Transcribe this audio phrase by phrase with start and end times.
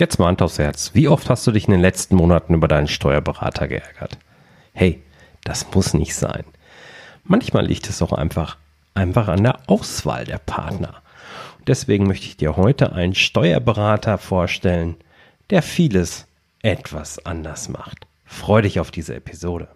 [0.00, 0.92] Jetzt mal Hand aufs Herz.
[0.94, 4.16] Wie oft hast du dich in den letzten Monaten über deinen Steuerberater geärgert?
[4.72, 5.02] Hey,
[5.44, 6.44] das muss nicht sein.
[7.22, 8.56] Manchmal liegt es auch einfach,
[8.94, 11.02] einfach an der Auswahl der Partner.
[11.66, 14.96] deswegen möchte ich dir heute einen Steuerberater vorstellen,
[15.50, 16.26] der vieles
[16.62, 18.06] etwas anders macht.
[18.24, 19.68] Freu dich auf diese Episode.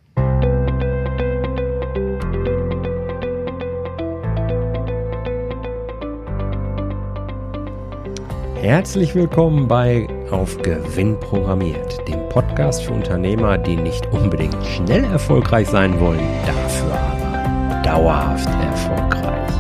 [8.63, 15.69] Herzlich willkommen bei Auf Gewinn programmiert, dem Podcast für Unternehmer, die nicht unbedingt schnell erfolgreich
[15.69, 19.53] sein wollen, dafür aber dauerhaft erfolgreich.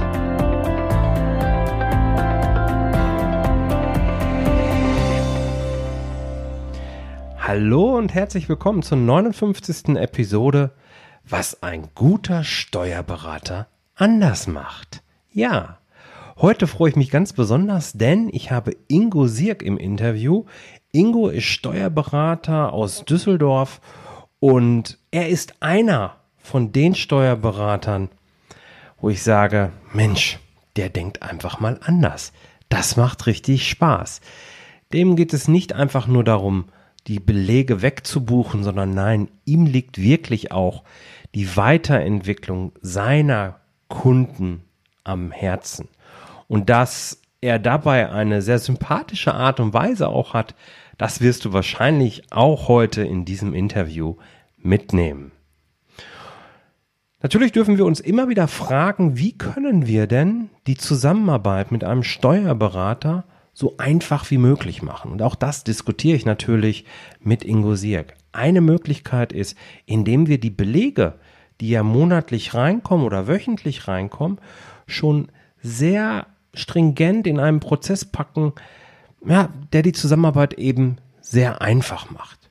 [7.38, 9.96] Hallo und herzlich willkommen zur 59.
[9.96, 10.70] Episode,
[11.28, 15.02] was ein guter Steuerberater anders macht.
[15.30, 15.78] Ja,
[16.36, 20.46] Heute freue ich mich ganz besonders, denn ich habe Ingo Sirk im Interview.
[20.90, 23.80] Ingo ist Steuerberater aus Düsseldorf
[24.40, 28.08] und er ist einer von den Steuerberatern,
[29.00, 30.41] wo ich sage, Mensch,
[30.74, 32.32] der denkt einfach mal anders.
[32.69, 34.20] Das macht richtig Spaß.
[34.92, 36.64] Dem geht es nicht einfach nur darum,
[37.06, 40.82] die Belege wegzubuchen, sondern nein, ihm liegt wirklich auch
[41.36, 44.64] die Weiterentwicklung seiner Kunden
[45.05, 45.88] am Herzen
[46.48, 50.55] und dass er dabei eine sehr sympathische Art und Weise auch hat,
[50.98, 54.16] das wirst du wahrscheinlich auch heute in diesem Interview
[54.56, 55.32] mitnehmen.
[57.22, 62.02] Natürlich dürfen wir uns immer wieder fragen, wie können wir denn die Zusammenarbeit mit einem
[62.02, 65.10] Steuerberater so einfach wie möglich machen.
[65.10, 66.84] Und auch das diskutiere ich natürlich
[67.20, 68.14] mit Ingo Sierk.
[68.32, 71.14] Eine Möglichkeit ist, indem wir die Belege,
[71.60, 74.38] die ja monatlich reinkommen oder wöchentlich reinkommen,
[74.86, 75.28] schon
[75.62, 78.52] sehr stringent in einen Prozess packen,
[79.26, 82.44] ja, der die Zusammenarbeit eben sehr einfach macht.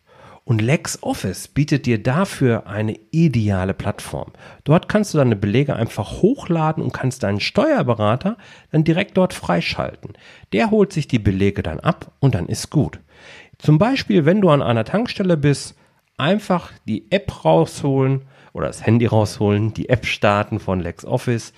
[0.46, 4.34] Und LexOffice bietet dir dafür eine ideale Plattform.
[4.66, 8.38] Dort kannst du deine Belege einfach hochladen und kannst deinen Steuerberater
[8.72, 10.14] dann direkt dort freischalten.
[10.52, 13.00] Der holt sich die Belege dann ab und dann ist gut.
[13.58, 15.78] Zum Beispiel, wenn du an einer Tankstelle bist,
[16.18, 21.54] einfach die App rausholen oder das Handy rausholen, die App starten von LexOffice,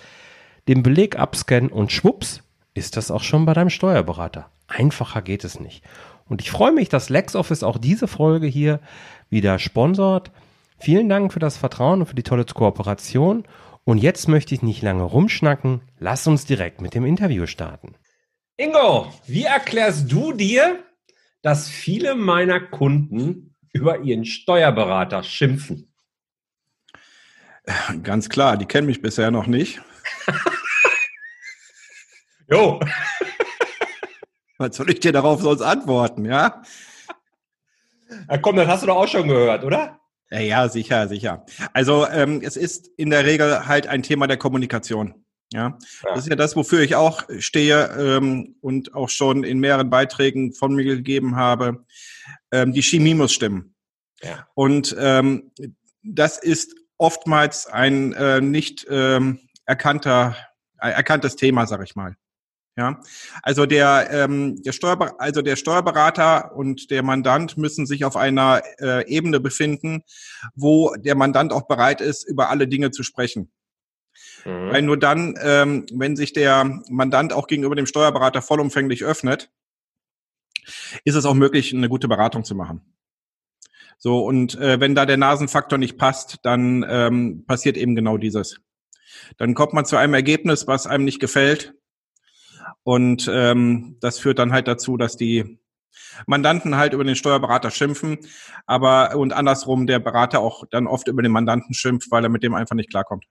[0.67, 2.41] den Beleg abscannen und schwupps,
[2.73, 4.49] ist das auch schon bei deinem Steuerberater.
[4.67, 5.83] Einfacher geht es nicht.
[6.27, 8.79] Und ich freue mich, dass LexOffice auch diese Folge hier
[9.29, 10.31] wieder sponsort.
[10.79, 13.43] Vielen Dank für das Vertrauen und für die tolle Kooperation.
[13.83, 15.81] Und jetzt möchte ich nicht lange rumschnacken.
[15.99, 17.95] Lass uns direkt mit dem Interview starten.
[18.57, 20.83] Ingo, wie erklärst du dir,
[21.41, 25.93] dass viele meiner Kunden über ihren Steuerberater schimpfen?
[28.03, 29.81] Ganz klar, die kennen mich bisher noch nicht.
[32.49, 32.79] Jo.
[34.57, 36.61] Was soll ich dir darauf sonst antworten, ja?
[38.27, 39.99] Na komm, das hast du doch auch schon gehört, oder?
[40.31, 41.45] Ja, ja sicher, sicher.
[41.73, 45.25] Also ähm, es ist in der Regel halt ein Thema der Kommunikation.
[45.53, 45.77] Ja?
[46.03, 46.13] ja.
[46.13, 50.53] das ist ja das, wofür ich auch stehe ähm, und auch schon in mehreren Beiträgen
[50.53, 51.85] von mir gegeben habe.
[52.51, 53.75] Ähm, die Chemie muss stimmen.
[54.21, 54.47] Ja.
[54.55, 55.51] Und ähm,
[56.03, 60.35] das ist oftmals ein äh, nicht ähm, erkannter,
[60.77, 62.15] erkanntes Thema, sag ich mal.
[62.77, 62.99] Ja,
[63.41, 68.61] also der, ähm, der, Steuerber also der Steuerberater und der Mandant müssen sich auf einer
[68.79, 70.03] äh, Ebene befinden,
[70.55, 73.49] wo der Mandant auch bereit ist, über alle Dinge zu sprechen.
[74.43, 74.71] Mhm.
[74.71, 79.49] Weil nur dann, ähm, wenn sich der Mandant auch gegenüber dem Steuerberater vollumfänglich öffnet,
[81.05, 82.81] ist es auch möglich, eine gute Beratung zu machen.
[83.97, 88.59] So, und äh, wenn da der Nasenfaktor nicht passt, dann ähm, passiert eben genau dieses.
[89.37, 91.73] Dann kommt man zu einem Ergebnis, was einem nicht gefällt
[92.85, 95.57] und ähm, das führt dann halt dazu, dass die
[96.27, 98.19] Mandanten halt über den Steuerberater schimpfen,
[98.67, 102.43] aber und andersrum der Berater auch dann oft über den Mandanten schimpft, weil er mit
[102.43, 103.25] dem einfach nicht klarkommt.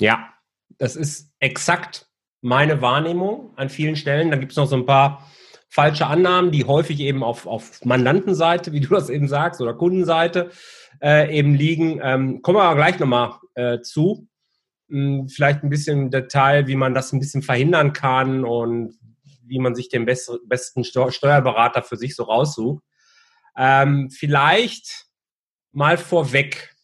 [0.00, 0.30] Ja,
[0.78, 2.08] das ist exakt
[2.40, 4.32] meine Wahrnehmung an vielen Stellen.
[4.32, 5.30] Da gibt es noch so ein paar
[5.70, 10.50] falsche Annahmen, die häufig eben auf, auf Mandantenseite, wie du das eben sagst, oder Kundenseite
[11.00, 12.00] äh, eben liegen.
[12.02, 14.26] Ähm, kommen wir aber gleich nochmal äh, zu
[14.88, 18.98] vielleicht ein bisschen im Detail, wie man das ein bisschen verhindern kann und
[19.46, 22.82] wie man sich den best besten Steuerberater für sich so raussucht.
[23.56, 25.06] Ähm, vielleicht
[25.72, 26.74] mal vorweg,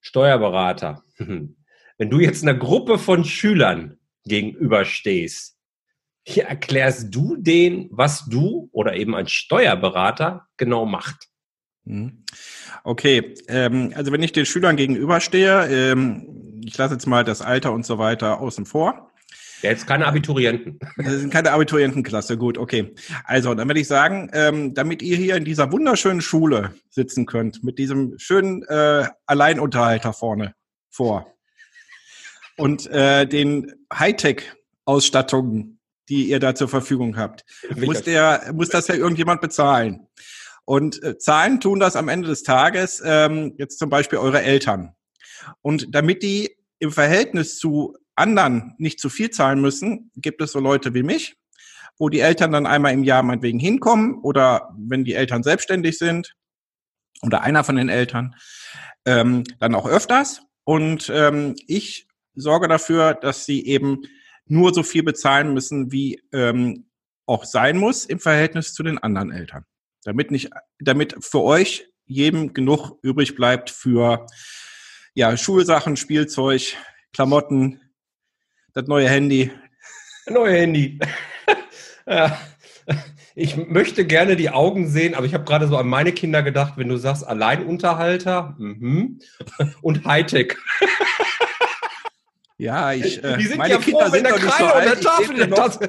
[0.00, 1.02] Steuerberater.
[1.18, 5.56] Wenn du jetzt einer Gruppe von Schülern gegenüberstehst,
[6.26, 11.28] wie erklärst du denen, was du oder eben ein Steuerberater genau macht?
[11.84, 12.24] Mhm.
[12.82, 17.72] Okay, ähm, also wenn ich den Schülern gegenüberstehe, ähm, ich lasse jetzt mal das Alter
[17.72, 19.10] und so weiter außen vor.
[19.62, 20.78] Ja, jetzt keine Abiturienten.
[20.96, 22.94] Das sind keine Abiturientenklasse, gut, okay.
[23.24, 27.64] Also, dann würde ich sagen, ähm, damit ihr hier in dieser wunderschönen Schule sitzen könnt,
[27.64, 30.54] mit diesem schönen äh, Alleinunterhalter vorne
[30.90, 31.34] vor
[32.56, 37.44] und äh, den Hightech-Ausstattungen, die ihr da zur Verfügung habt,
[37.74, 40.06] muss, der, muss das ja irgendjemand bezahlen.
[40.66, 44.94] Und äh, Zahlen tun das am Ende des Tages ähm, jetzt zum Beispiel eure Eltern.
[45.62, 50.60] Und damit die im Verhältnis zu anderen nicht zu viel zahlen müssen, gibt es so
[50.60, 51.36] Leute wie mich,
[51.98, 56.34] wo die Eltern dann einmal im Jahr meinetwegen hinkommen oder wenn die Eltern selbstständig sind
[57.22, 58.34] oder einer von den Eltern,
[59.04, 60.42] ähm, dann auch öfters.
[60.64, 64.02] Und ähm, ich sorge dafür, dass sie eben
[64.46, 66.86] nur so viel bezahlen müssen, wie ähm,
[67.26, 69.64] auch sein muss im Verhältnis zu den anderen Eltern.
[70.04, 74.26] Damit nicht, damit für euch jedem genug übrig bleibt für
[75.14, 76.76] ja, Schulsachen, Spielzeug,
[77.12, 77.80] Klamotten,
[78.72, 79.50] das neue Handy.
[80.28, 80.98] Neue Handy.
[82.06, 82.38] ja.
[83.36, 86.74] Ich möchte gerne die Augen sehen, aber ich habe gerade so an meine Kinder gedacht,
[86.76, 89.18] wenn du sagst Alleinunterhalter mhm.
[89.82, 90.56] und Hightech.
[92.56, 95.04] Ja, ich, äh, meine ja Kinder sind doch nicht so alt.
[95.22, 95.80] Ich lebe, noch,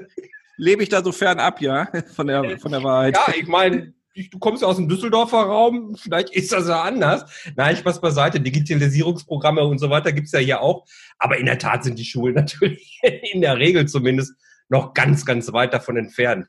[0.57, 3.16] lebe ich da so fern ab, ja, von der, von der Wahrheit.
[3.16, 7.26] Ja, ich meine, du kommst ja aus dem Düsseldorfer Raum, vielleicht ist das ja anders.
[7.56, 10.86] Nein, ich was beiseite, Digitalisierungsprogramme und so weiter gibt's ja hier auch.
[11.18, 13.00] Aber in der Tat sind die Schulen natürlich
[13.34, 14.34] in der Regel zumindest
[14.70, 16.48] noch ganz, ganz weit davon entfernt.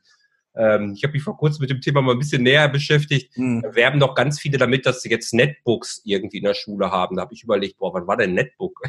[0.55, 3.37] Ähm, ich habe mich vor kurzem mit dem Thema mal ein bisschen näher beschäftigt.
[3.37, 3.61] Mhm.
[3.61, 7.15] Da werben doch ganz viele damit, dass sie jetzt Netbooks irgendwie in der Schule haben.
[7.15, 8.81] Da habe ich überlegt, boah, wann war denn Netbook?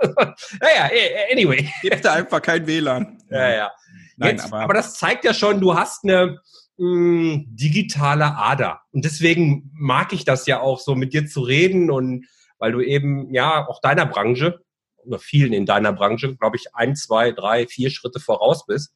[0.60, 0.90] naja,
[1.30, 1.68] anyway.
[1.82, 3.18] Gibt da einfach kein WLAN.
[3.30, 3.72] Ja, ja.
[4.16, 6.40] Nein, Jetzt, aber, aber das zeigt ja schon, du hast eine
[6.78, 8.80] mh, mm, digitale Ader.
[8.92, 12.26] Und deswegen mag ich das ja auch so mit dir zu reden und
[12.58, 14.60] weil du eben ja auch deiner Branche
[15.04, 18.92] oder vielen in deiner Branche, glaube ich, ein, zwei, drei, vier Schritte voraus bist.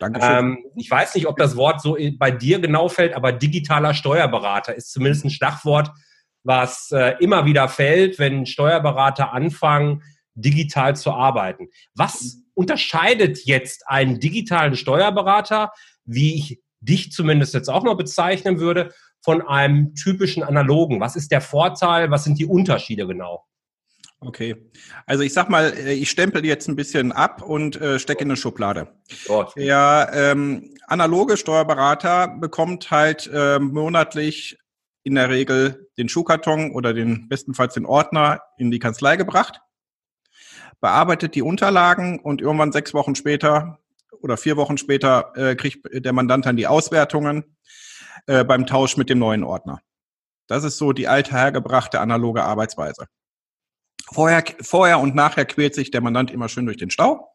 [0.00, 4.74] Ähm, ich weiß nicht, ob das Wort so bei dir genau fällt, aber digitaler Steuerberater
[4.74, 5.90] ist zumindest ein Schlagwort,
[6.42, 10.02] was äh, immer wieder fällt, wenn Steuerberater anfangen,
[10.34, 11.68] digital zu arbeiten.
[11.94, 15.72] Was unterscheidet jetzt einen digitalen Steuerberater,
[16.04, 18.92] wie ich dich zumindest jetzt auch mal bezeichnen würde,
[19.22, 21.00] von einem typischen analogen?
[21.00, 22.10] Was ist der Vorteil?
[22.10, 23.44] Was sind die Unterschiede genau?
[24.22, 24.54] Okay,
[25.06, 28.30] also ich sag mal, äh, ich stempel jetzt ein bisschen ab und äh, stecke in
[28.30, 28.88] eine Schublade.
[29.26, 29.56] Gott.
[29.56, 34.58] Der ähm, analoge Steuerberater bekommt halt äh, monatlich
[35.02, 39.62] in der Regel den Schuhkarton oder den bestenfalls den Ordner in die Kanzlei gebracht,
[40.80, 43.79] bearbeitet die Unterlagen und irgendwann sechs Wochen später
[44.22, 47.56] oder vier Wochen später äh, kriegt der Mandant dann die Auswertungen
[48.26, 49.80] äh, beim Tausch mit dem neuen Ordner.
[50.46, 53.06] Das ist so die alte hergebrachte analoge Arbeitsweise.
[54.12, 57.28] Vorher, vorher und nachher quält sich der Mandant immer schön durch den Stau.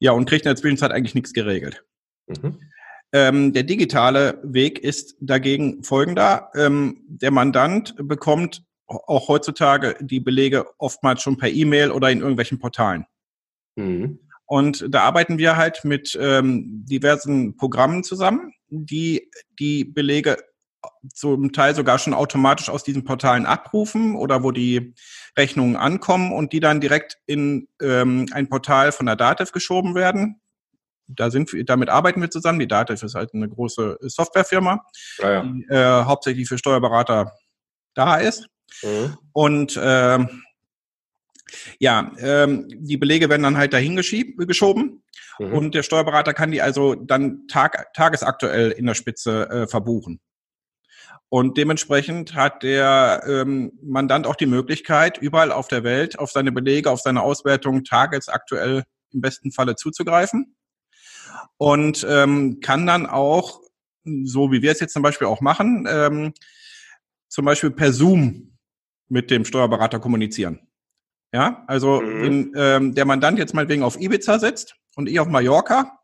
[0.00, 1.84] Ja, und kriegt in der Zwischenzeit eigentlich nichts geregelt.
[2.26, 2.60] Mhm.
[3.12, 6.50] Ähm, der digitale Weg ist dagegen folgender.
[6.56, 12.58] Ähm, der Mandant bekommt auch heutzutage die Belege oftmals schon per E-Mail oder in irgendwelchen
[12.58, 13.06] Portalen.
[13.76, 14.18] Mhm.
[14.46, 20.36] Und da arbeiten wir halt mit ähm, diversen Programmen zusammen, die die Belege
[21.12, 24.94] zum Teil sogar schon automatisch aus diesen Portalen abrufen oder wo die
[25.36, 30.40] Rechnungen ankommen und die dann direkt in ähm, ein Portal von der Dativ geschoben werden.
[31.06, 32.58] Da sind wir, damit arbeiten wir zusammen.
[32.58, 34.84] Die Dativ ist halt eine große Softwarefirma,
[35.18, 35.42] ja, ja.
[35.42, 37.32] die äh, hauptsächlich für Steuerberater
[37.94, 38.46] da ist.
[38.82, 39.16] Mhm.
[39.32, 40.18] Und äh,
[41.78, 45.02] ja, ähm, die Belege werden dann halt dahin geschoben
[45.38, 45.52] mhm.
[45.52, 50.20] und der Steuerberater kann die also dann tag, tagesaktuell in der Spitze äh, verbuchen.
[51.28, 56.52] Und dementsprechend hat der ähm, Mandant auch die Möglichkeit, überall auf der Welt auf seine
[56.52, 60.54] Belege, auf seine Auswertung tagesaktuell im besten Falle zuzugreifen.
[61.56, 63.60] Und ähm, kann dann auch,
[64.04, 66.34] so wie wir es jetzt zum Beispiel auch machen, ähm,
[67.28, 68.56] zum Beispiel per Zoom
[69.08, 70.60] mit dem Steuerberater kommunizieren.
[71.34, 72.22] Ja, also mhm.
[72.22, 75.98] wenn ähm, der Mandant jetzt mal wegen auf Ibiza sitzt und ich auf Mallorca,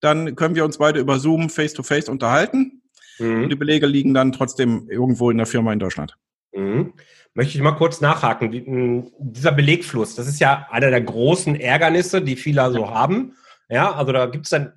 [0.00, 2.82] dann können wir uns beide über Zoom face-to-face -face unterhalten
[3.18, 3.42] mhm.
[3.42, 6.16] und die Belege liegen dann trotzdem irgendwo in der Firma in Deutschland.
[6.54, 6.94] Mhm.
[7.34, 9.12] Möchte ich mal kurz nachhaken.
[9.18, 13.36] Dieser Belegfluss, das ist ja einer der großen Ärgernisse, die viele so haben.
[13.68, 14.72] Ja, also da gibt es dann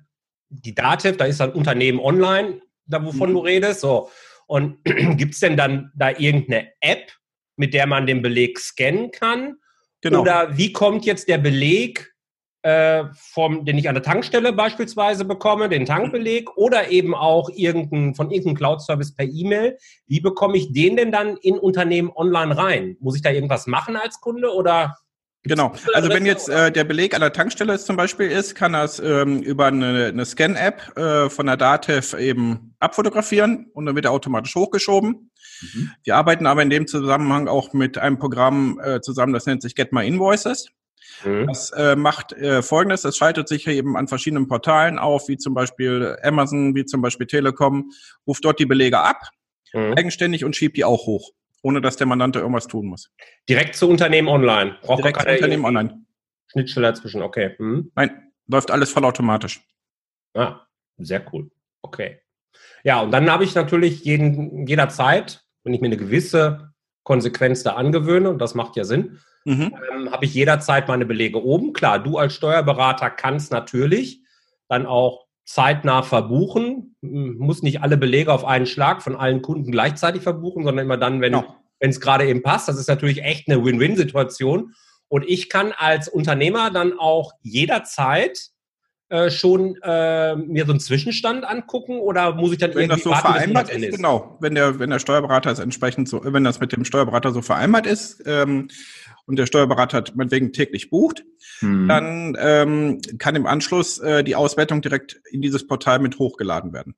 [0.50, 3.34] die Dativ, da ist dann Unternehmen online, da wovon mhm.
[3.34, 3.80] du redest.
[3.80, 4.10] So.
[4.46, 7.10] Und gibt es denn dann da irgendeine App,
[7.56, 9.56] mit der man den Beleg scannen kann?
[10.00, 10.20] Genau.
[10.20, 12.14] Oder wie kommt jetzt der Beleg,
[12.62, 18.14] äh, vom, den ich an der Tankstelle beispielsweise bekomme, den Tankbeleg, oder eben auch irgendein,
[18.14, 19.78] von irgendeinem Cloud-Service per E-Mail?
[20.06, 22.96] Wie bekomme ich den denn dann in Unternehmen online rein?
[23.00, 24.96] Muss ich da irgendwas machen als Kunde oder?
[25.44, 25.72] Genau.
[25.94, 28.98] Also wenn jetzt äh, der Beleg an der Tankstelle ist, zum Beispiel ist, kann das
[28.98, 34.12] ähm, über eine, eine Scan-App äh, von der Datev eben abfotografieren und dann wird er
[34.12, 35.30] automatisch hochgeschoben.
[35.60, 35.90] Mhm.
[36.02, 39.74] Wir arbeiten aber in dem Zusammenhang auch mit einem Programm äh, zusammen, das nennt sich
[39.74, 40.68] Get My Invoices.
[41.24, 41.46] Mhm.
[41.46, 45.54] Das äh, macht äh, Folgendes, das schaltet sich eben an verschiedenen Portalen auf, wie zum
[45.54, 47.90] Beispiel Amazon, wie zum Beispiel Telekom,
[48.26, 49.22] ruft dort die Belege ab,
[49.72, 49.94] mhm.
[49.96, 51.30] eigenständig und schiebt die auch hoch,
[51.62, 53.12] ohne dass der Mandante irgendwas tun muss.
[53.48, 54.76] Direkt zu Unternehmen online?
[54.82, 56.04] Braucht Direkt zu Unternehmen online.
[56.46, 57.54] Schnittstelle dazwischen, okay.
[57.58, 57.92] Mhm.
[57.94, 59.60] Nein, läuft alles vollautomatisch.
[60.34, 60.60] Ah,
[60.96, 61.50] sehr cool.
[61.82, 62.20] Okay.
[62.84, 66.72] Ja, und dann habe ich natürlich jeden, jederzeit, wenn ich mir eine gewisse
[67.02, 69.74] Konsequenz da angewöhne, und das macht ja Sinn, mhm.
[69.92, 71.72] ähm, habe ich jederzeit meine Belege oben.
[71.72, 74.22] Klar, du als Steuerberater kannst natürlich
[74.68, 80.22] dann auch zeitnah verbuchen, muss nicht alle Belege auf einen Schlag von allen Kunden gleichzeitig
[80.22, 81.56] verbuchen, sondern immer dann, wenn genau.
[81.78, 82.68] es gerade eben passt.
[82.68, 84.74] Das ist natürlich echt eine Win-Win-Situation.
[85.08, 88.50] Und ich kann als Unternehmer dann auch jederzeit
[89.10, 93.04] äh, schon äh, mir so einen Zwischenstand angucken oder muss ich dann wenn irgendwie das
[93.04, 96.44] so warten, vereinbart ist, ist, Genau, wenn der wenn der Steuerberater es entsprechend so, wenn
[96.44, 98.68] das mit dem Steuerberater so vereinbart ist ähm,
[99.26, 101.24] und der Steuerberater meinetwegen täglich bucht,
[101.60, 101.88] hm.
[101.88, 106.94] dann ähm, kann im Anschluss äh, die Auswertung direkt in dieses Portal mit hochgeladen werden.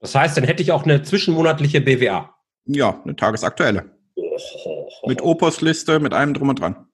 [0.00, 2.34] Das heißt, dann hätte ich auch eine zwischenmonatliche BWA.
[2.64, 3.90] Ja, eine tagesaktuelle.
[4.14, 5.08] Oh, oh, oh.
[5.08, 6.86] Mit Opus-Liste, mit allem drum und dran.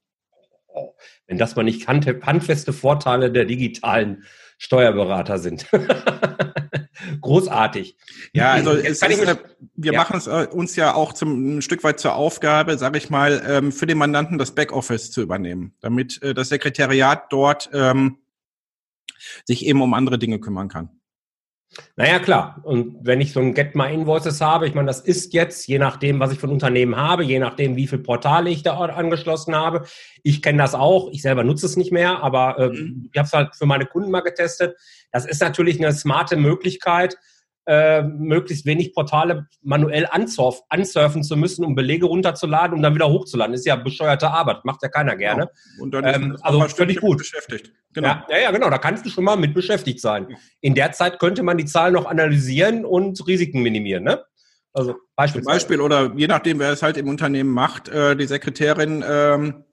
[1.27, 4.25] Wenn das mal nicht handfeste Vorteile der digitalen
[4.59, 5.67] Steuerberater sind.
[7.21, 7.97] Großartig.
[8.33, 9.39] Ja, also es ist,
[9.77, 9.99] wir ja.
[9.99, 13.43] machen es äh, uns ja auch zum ein Stück weit zur Aufgabe, sage ich mal,
[13.47, 18.19] ähm, für den Mandanten das Backoffice zu übernehmen, damit äh, das Sekretariat dort ähm,
[19.45, 20.98] sich eben um andere Dinge kümmern kann.
[21.97, 22.61] Naja, klar.
[22.65, 25.79] Und wenn ich so ein Get My Invoices habe, ich meine, das ist jetzt, je
[25.79, 29.85] nachdem, was ich von Unternehmen habe, je nachdem, wie viele Portale ich da angeschlossen habe.
[30.23, 31.11] Ich kenne das auch.
[31.13, 33.11] Ich selber nutze es nicht mehr, aber äh, mhm.
[33.13, 34.77] ich habe es halt für meine Kunden mal getestet.
[35.13, 37.17] Das ist natürlich eine smarte Möglichkeit,
[37.69, 43.11] äh, möglichst wenig Portale manuell ansurf, ansurfen zu müssen, um Belege runterzuladen, um dann wieder
[43.11, 43.55] hochzuladen.
[43.55, 45.51] Ist ja bescheuerte Arbeit, macht ja keiner gerne.
[45.51, 45.83] Genau.
[45.85, 47.73] Und dann ist ähm, also völlig gut beschäftigt.
[47.93, 48.09] Genau.
[48.09, 48.71] Ja, ja, ja, genau.
[48.71, 50.29] Da kannst du schon mal mit beschäftigt sein.
[50.63, 54.03] In der Zeit könnte man die Zahlen noch analysieren und Risiken minimieren.
[54.03, 54.25] Ne?
[54.73, 55.43] Also Beispiel.
[55.43, 59.65] Zum Beispiel oder je nachdem, wer es halt im Unternehmen macht, äh, die Sekretärin ähm,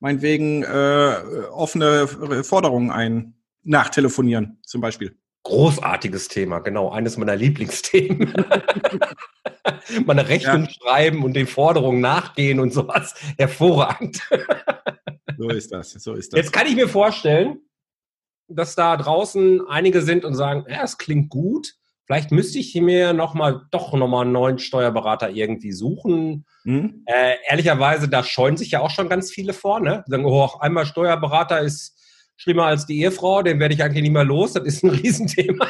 [0.00, 1.14] meinetwegen äh,
[1.52, 2.08] offene
[2.42, 5.16] Forderungen ein nachtelefonieren, zum Beispiel.
[5.46, 8.34] Großartiges Thema, genau, eines meiner Lieblingsthemen.
[10.04, 10.70] Meine Rechnung ja.
[10.70, 13.14] schreiben und den Forderungen nachgehen und sowas.
[13.38, 14.20] Hervorragend.
[15.38, 16.38] so ist das, so ist das.
[16.38, 17.60] Jetzt kann ich mir vorstellen,
[18.48, 21.74] dass da draußen einige sind und sagen, ja, es klingt gut.
[22.06, 26.44] Vielleicht müsste ich mir noch mal, doch nochmal einen neuen Steuerberater irgendwie suchen.
[26.64, 27.04] Mhm.
[27.06, 29.78] Äh, ehrlicherweise, da scheuen sich ja auch schon ganz viele vor.
[29.78, 30.02] Ne?
[30.08, 31.96] Sagen, oh, einmal Steuerberater ist
[32.36, 35.68] schlimmer als die Ehefrau, den werde ich eigentlich nicht mehr los, das ist ein Riesenthema.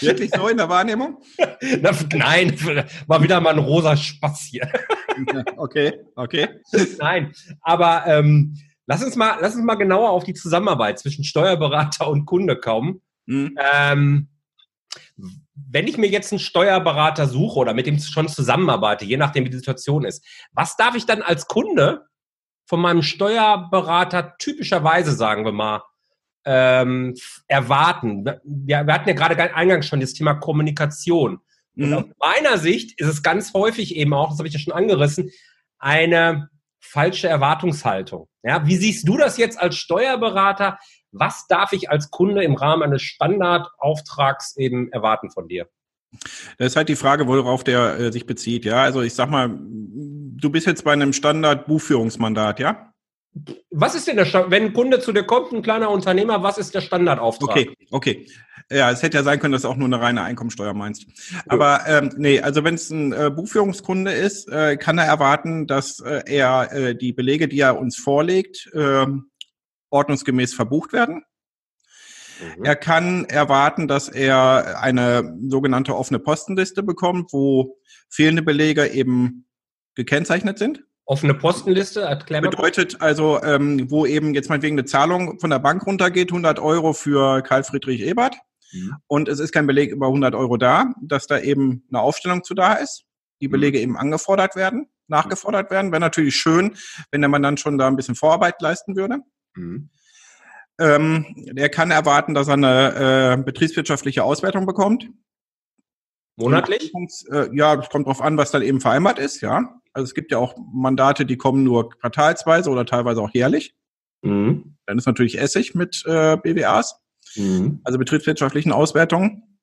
[0.00, 1.22] Wirklich so in der Wahrnehmung?
[1.80, 2.58] Na, nein,
[3.06, 4.68] war wieder mal ein rosa Spaß hier.
[5.56, 6.48] okay, okay.
[6.98, 12.08] Nein, aber ähm, lass, uns mal, lass uns mal genauer auf die Zusammenarbeit zwischen Steuerberater
[12.08, 13.02] und Kunde kommen.
[13.26, 13.56] Mhm.
[13.74, 14.28] Ähm,
[15.54, 19.50] wenn ich mir jetzt einen Steuerberater suche oder mit dem schon zusammenarbeite, je nachdem wie
[19.50, 22.06] die Situation ist, was darf ich dann als Kunde
[22.66, 25.82] von meinem Steuerberater typischerweise, sagen wir mal,
[26.44, 27.14] ähm,
[27.46, 28.24] erwarten?
[28.24, 31.40] Wir, wir hatten ja gerade eingangs schon das Thema Kommunikation.
[31.76, 31.94] Und mhm.
[31.94, 35.30] aus meiner Sicht ist es ganz häufig eben auch, das habe ich ja schon angerissen,
[35.78, 36.48] eine
[36.80, 38.28] falsche Erwartungshaltung.
[38.42, 40.78] Ja, wie siehst du das jetzt als Steuerberater?
[41.12, 45.68] Was darf ich als Kunde im Rahmen eines Standardauftrags eben erwarten von dir?
[46.58, 48.64] Das ist halt die Frage, worauf der äh, sich bezieht.
[48.64, 49.58] Ja, also ich sag mal,
[50.36, 52.92] du bist jetzt bei einem Standard-Buchführungsmandat, ja?
[53.70, 56.56] Was ist denn der Stand, wenn ein Kunde zu dir kommt, ein kleiner Unternehmer, was
[56.56, 57.50] ist der Standardauftrag?
[57.50, 58.26] Okay, okay.
[58.70, 61.06] Ja, es hätte ja sein können, dass du auch nur eine reine Einkommensteuer meinst.
[61.48, 66.00] Aber ähm, nee, also wenn es ein äh, Buchführungskunde ist, äh, kann er erwarten, dass
[66.00, 69.06] äh, er äh, die Belege, die er uns vorlegt, äh,
[69.90, 71.24] ordnungsgemäß verbucht werden.
[72.56, 72.64] Mhm.
[72.64, 79.46] Er kann erwarten, dass er eine sogenannte offene Postenliste bekommt, wo fehlende Belege eben
[79.94, 80.84] gekennzeichnet sind.
[81.06, 82.08] Offene Postenliste,
[82.44, 82.50] mal.
[82.50, 86.94] Bedeutet also, ähm, wo eben jetzt meinetwegen eine Zahlung von der Bank runtergeht, 100 Euro
[86.94, 88.36] für Karl Friedrich Ebert.
[88.72, 88.96] Mhm.
[89.06, 92.54] Und es ist kein Beleg über 100 Euro da, dass da eben eine Aufstellung zu
[92.54, 93.04] da ist.
[93.42, 93.82] Die Belege mhm.
[93.82, 95.92] eben angefordert werden, nachgefordert werden.
[95.92, 96.74] Wäre natürlich schön,
[97.10, 99.18] wenn der Mann dann schon da ein bisschen Vorarbeit leisten würde.
[99.56, 99.90] Mhm.
[100.80, 105.08] Ähm, er kann erwarten, dass er eine äh, betriebswirtschaftliche Auswertung bekommt.
[106.36, 106.92] Monatlich?
[107.30, 109.80] Äh, ja, es kommt drauf an, was dann eben vereinbart ist, ja.
[109.94, 113.74] Also es gibt ja auch Mandate, die kommen nur quartalsweise oder teilweise auch jährlich.
[114.22, 114.76] Mhm.
[114.86, 117.00] Dann ist natürlich Essig mit äh, BWAs,
[117.36, 117.80] mhm.
[117.84, 119.58] also betriebswirtschaftlichen Auswertungen.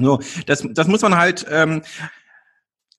[0.00, 1.82] So, das, das muss man halt, ähm,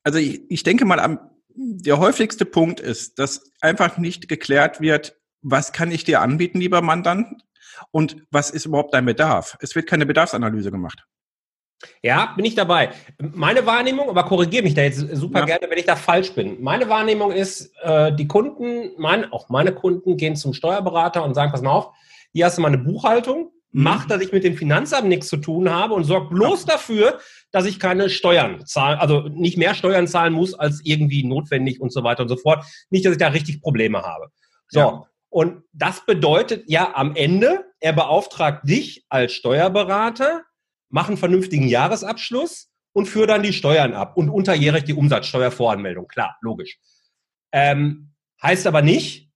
[0.03, 1.19] also ich, ich denke mal, am,
[1.55, 6.81] der häufigste Punkt ist, dass einfach nicht geklärt wird, was kann ich dir anbieten, lieber
[6.81, 7.43] Mandant,
[7.91, 9.57] und was ist überhaupt dein Bedarf.
[9.61, 11.05] Es wird keine Bedarfsanalyse gemacht.
[12.01, 12.89] Ja, bin ich dabei.
[13.19, 15.45] Meine Wahrnehmung, aber korrigiere mich da jetzt super ja.
[15.45, 16.61] gerne, wenn ich da falsch bin.
[16.61, 21.51] Meine Wahrnehmung ist, äh, die Kunden, mein, auch meine Kunden gehen zum Steuerberater und sagen,
[21.51, 21.91] pass mal auf,
[22.33, 23.83] hier hast du mal eine Buchhaltung, mhm.
[23.83, 26.73] mach, dass ich mit dem Finanzamt nichts zu tun habe und sorg bloß ja.
[26.73, 27.19] dafür,
[27.51, 31.93] dass ich keine Steuern zahlen, also nicht mehr Steuern zahlen muss als irgendwie notwendig und
[31.93, 32.65] so weiter und so fort.
[32.89, 34.29] Nicht, dass ich da richtig Probleme habe.
[34.69, 34.79] So.
[34.79, 35.03] Ja.
[35.29, 40.41] Und das bedeutet ja am Ende, er beauftragt dich als Steuerberater,
[40.89, 46.07] mach einen vernünftigen Jahresabschluss und führe dann die Steuern ab und unterjährig die Umsatzsteuervoranmeldung.
[46.07, 46.79] Klar, logisch.
[47.51, 49.31] Ähm, heißt aber nicht,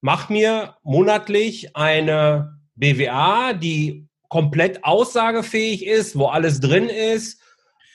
[0.00, 7.42] mach mir monatlich eine BWA, die komplett aussagefähig ist, wo alles drin ist.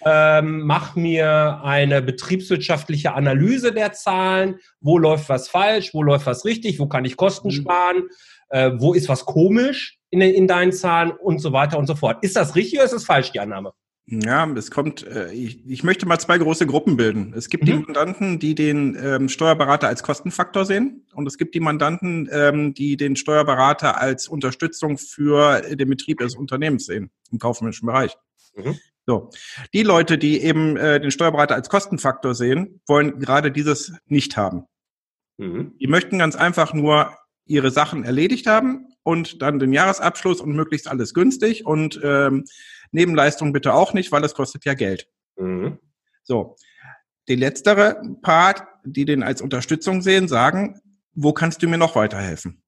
[0.06, 4.60] Ähm, mach mir eine betriebswirtschaftliche Analyse der Zahlen.
[4.82, 5.94] Wo läuft was falsch?
[5.94, 6.80] Wo läuft was richtig?
[6.80, 7.54] Wo kann ich Kosten mhm.
[7.54, 8.04] sparen?
[8.54, 10.00] Äh, wo ist was komisch?
[10.14, 12.24] in, in deinen Zahlen und so weiter und so fort.
[12.24, 13.74] Ist das richtig oder ist das falsch, die Annahme?
[14.06, 17.34] Ja, es kommt, äh, ich, ich möchte mal zwei große Gruppen bilden.
[17.36, 17.68] Es gibt mhm.
[17.68, 22.76] die Mandanten, die den ähm, Steuerberater als Kostenfaktor sehen und es gibt die Mandanten, ähm,
[22.76, 28.16] die den Steuerberater als Unterstützung für den Betrieb des Unternehmens sehen, im kaufmännischen Bereich.
[28.56, 28.78] Mhm.
[29.08, 29.32] So,
[29.74, 34.66] die Leute, die eben äh, den Steuerberater als Kostenfaktor sehen, wollen gerade dieses nicht haben.
[35.38, 35.74] Mhm.
[35.80, 40.88] Die möchten ganz einfach nur ihre Sachen erledigt haben und dann den Jahresabschluss und möglichst
[40.88, 42.46] alles günstig und ähm,
[42.92, 45.08] Nebenleistung bitte auch nicht, weil es kostet ja Geld.
[45.38, 45.80] Mhm.
[46.24, 46.56] So.
[47.28, 50.80] Die letztere Part, die den als Unterstützung sehen, sagen,
[51.14, 52.62] wo kannst du mir noch weiterhelfen?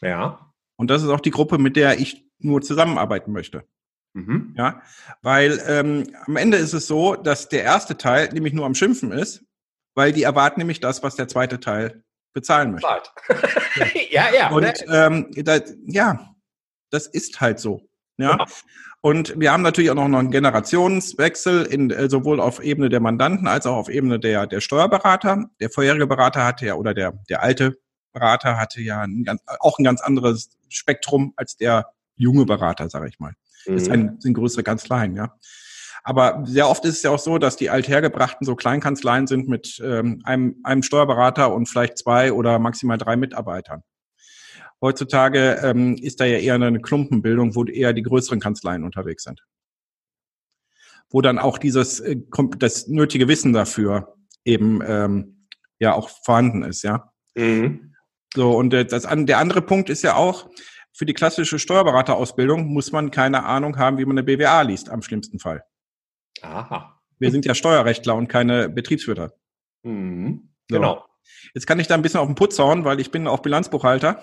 [0.00, 0.52] Ja.
[0.76, 3.64] Und das ist auch die Gruppe, mit der ich nur zusammenarbeiten möchte.
[4.14, 4.54] Mhm.
[4.56, 4.82] Ja,
[5.22, 9.12] weil ähm, am Ende ist es so, dass der erste Teil nämlich nur am Schimpfen
[9.12, 9.44] ist,
[9.94, 12.88] weil die erwarten nämlich das, was der zweite Teil bezahlen möchte.
[14.10, 14.50] ja, ja.
[14.50, 16.34] Und ähm, da, ja,
[16.90, 17.80] das ist halt so.
[18.18, 18.36] Ja.
[18.36, 18.46] ja.
[19.00, 23.46] Und wir haben natürlich auch noch einen Generationswechsel in, äh, sowohl auf Ebene der Mandanten
[23.46, 25.50] als auch auf Ebene der, der Steuerberater.
[25.60, 27.78] Der vorherige Berater hatte ja, oder der, der alte
[28.12, 33.08] Berater hatte ja ein ganz, auch ein ganz anderes Spektrum als der junge Berater, sage
[33.08, 33.34] ich mal.
[33.66, 33.74] Mhm.
[33.74, 35.34] Das sind größere Kanzleien, ja.
[36.04, 39.80] Aber sehr oft ist es ja auch so, dass die althergebrachten so Kleinkanzleien sind mit
[39.82, 43.82] ähm, einem, einem Steuerberater und vielleicht zwei oder maximal drei Mitarbeitern.
[44.82, 49.42] Heutzutage ähm, ist da ja eher eine Klumpenbildung, wo eher die größeren Kanzleien unterwegs sind.
[51.08, 52.16] Wo dann auch dieses äh,
[52.58, 54.14] das nötige Wissen dafür
[54.44, 55.46] eben ähm,
[55.78, 57.10] ja auch vorhanden ist, ja.
[57.34, 57.94] Mhm.
[58.34, 60.50] So, und äh, das, der andere Punkt ist ja auch,
[60.92, 65.00] für die klassische Steuerberaterausbildung muss man keine Ahnung haben, wie man eine BWA liest, am
[65.00, 65.64] schlimmsten Fall.
[66.42, 67.00] Aha.
[67.18, 69.34] Wir sind ja Steuerrechtler und keine Betriebswirte.
[69.82, 70.50] Mhm.
[70.70, 70.76] So.
[70.76, 71.04] Genau.
[71.54, 74.22] Jetzt kann ich da ein bisschen auf den Putz hauen, weil ich bin auch Bilanzbuchhalter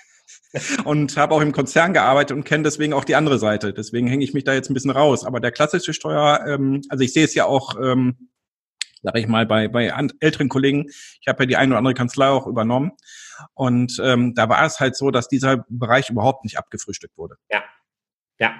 [0.84, 3.72] und habe auch im Konzern gearbeitet und kenne deswegen auch die andere Seite.
[3.72, 5.24] Deswegen hänge ich mich da jetzt ein bisschen raus.
[5.24, 8.30] Aber der klassische Steuer, ähm, also ich sehe es ja auch, ähm,
[9.02, 10.86] sage ich mal, bei, bei älteren Kollegen.
[11.20, 12.92] Ich habe ja die eine oder andere Kanzlei auch übernommen.
[13.54, 17.36] Und ähm, da war es halt so, dass dieser Bereich überhaupt nicht abgefrühstückt wurde.
[17.50, 17.62] Ja.
[18.40, 18.54] Ja,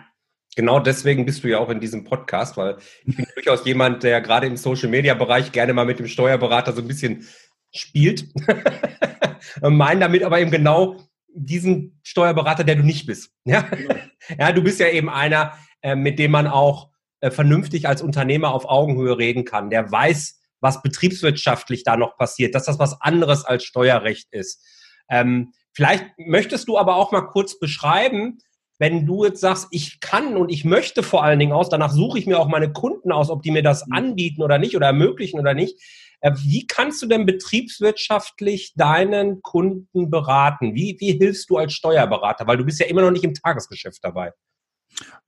[0.56, 4.20] genau deswegen bist du ja auch in diesem Podcast, weil ich bin durchaus jemand, der
[4.20, 7.26] gerade im Social Media Bereich gerne mal mit dem Steuerberater so ein bisschen
[7.72, 8.26] spielt.
[9.62, 10.96] Meinen damit aber eben genau
[11.28, 13.30] diesen Steuerberater, der du nicht bist.
[13.44, 13.94] Ja, genau.
[14.38, 18.52] ja du bist ja eben einer, äh, mit dem man auch äh, vernünftig als Unternehmer
[18.52, 23.44] auf Augenhöhe reden kann, der weiß, was betriebswirtschaftlich da noch passiert, dass das was anderes
[23.44, 24.64] als Steuerrecht ist.
[25.08, 28.38] Ähm, vielleicht möchtest du aber auch mal kurz beschreiben,
[28.78, 32.18] wenn du jetzt sagst, ich kann und ich möchte vor allen Dingen aus, danach suche
[32.18, 33.92] ich mir auch meine Kunden aus, ob die mir das mhm.
[33.92, 35.80] anbieten oder nicht oder ermöglichen oder nicht.
[36.20, 40.74] Äh, wie kannst du denn betriebswirtschaftlich deinen Kunden beraten?
[40.74, 42.46] Wie, wie hilfst du als Steuerberater?
[42.46, 44.32] Weil du bist ja immer noch nicht im Tagesgeschäft dabei.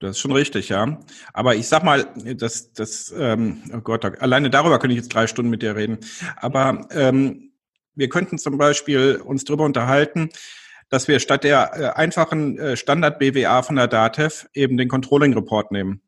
[0.01, 1.01] Das ist schon richtig, ja.
[1.33, 5.27] Aber ich sag mal, das, das, ähm, oh Gott, alleine darüber könnte ich jetzt drei
[5.27, 5.99] Stunden mit dir reden.
[6.37, 7.53] Aber ähm,
[7.95, 10.31] wir könnten zum Beispiel uns darüber unterhalten,
[10.91, 16.03] dass wir statt der äh, einfachen äh, Standard-BWA von der DATEV eben den Controlling-Report nehmen.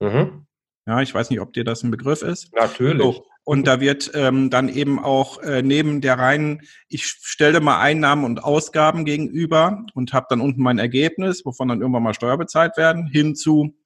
[0.00, 0.46] Mhm.
[0.86, 2.54] Ja, ich weiß nicht, ob dir das ein Begriff ist.
[2.54, 3.02] Natürlich.
[3.02, 3.26] So.
[3.42, 8.24] Und da wird ähm, dann eben auch äh, neben der reinen, ich stelle mal Einnahmen
[8.24, 12.76] und Ausgaben gegenüber und habe dann unten mein Ergebnis, wovon dann irgendwann mal Steuer bezahlt
[12.76, 13.76] werden, hinzu,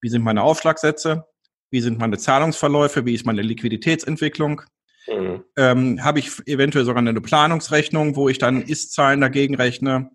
[0.00, 1.26] wie sind meine Aufschlagsätze,
[1.70, 4.62] wie sind meine Zahlungsverläufe, wie ist meine Liquiditätsentwicklung.
[5.08, 5.44] Mhm.
[5.56, 10.10] Ähm, Habe ich eventuell sogar eine Planungsrechnung, wo ich dann Ist-Zahlen dagegen rechne?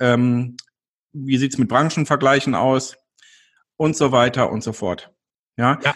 [0.00, 0.56] Ähm,
[1.12, 2.96] wie sieht's mit Branchenvergleichen aus?
[3.76, 5.12] Und so weiter und so fort.
[5.56, 5.78] Ja.
[5.84, 5.94] ja.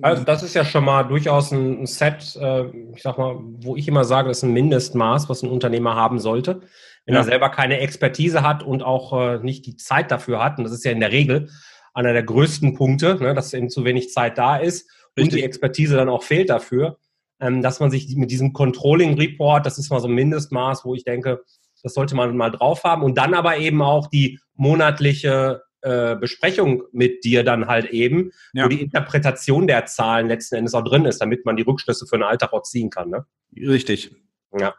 [0.00, 3.86] Also das ist ja schon mal durchaus ein Set, äh, ich sag mal, wo ich
[3.88, 6.62] immer sage, das ist ein Mindestmaß, was ein Unternehmer haben sollte.
[7.04, 7.20] Wenn ja.
[7.20, 10.72] er selber keine Expertise hat und auch äh, nicht die Zeit dafür hat, und das
[10.72, 11.50] ist ja in der Regel
[11.92, 15.24] einer der größten Punkte, ne, dass eben zu wenig Zeit da ist Richtig.
[15.24, 16.98] und die Expertise dann auch fehlt dafür,
[17.40, 20.94] ähm, dass man sich mit diesem Controlling Report, das ist mal so ein Mindestmaß, wo
[20.94, 21.42] ich denke,
[21.82, 26.82] das sollte man mal drauf haben und dann aber eben auch die monatliche äh, Besprechung
[26.92, 28.64] mit dir dann halt eben, ja.
[28.64, 32.18] wo die Interpretation der Zahlen letzten Endes auch drin ist, damit man die Rückschlüsse für
[32.18, 33.08] den Alltag auch ziehen kann.
[33.08, 33.24] Ne?
[33.56, 34.14] Richtig.
[34.58, 34.74] Ja.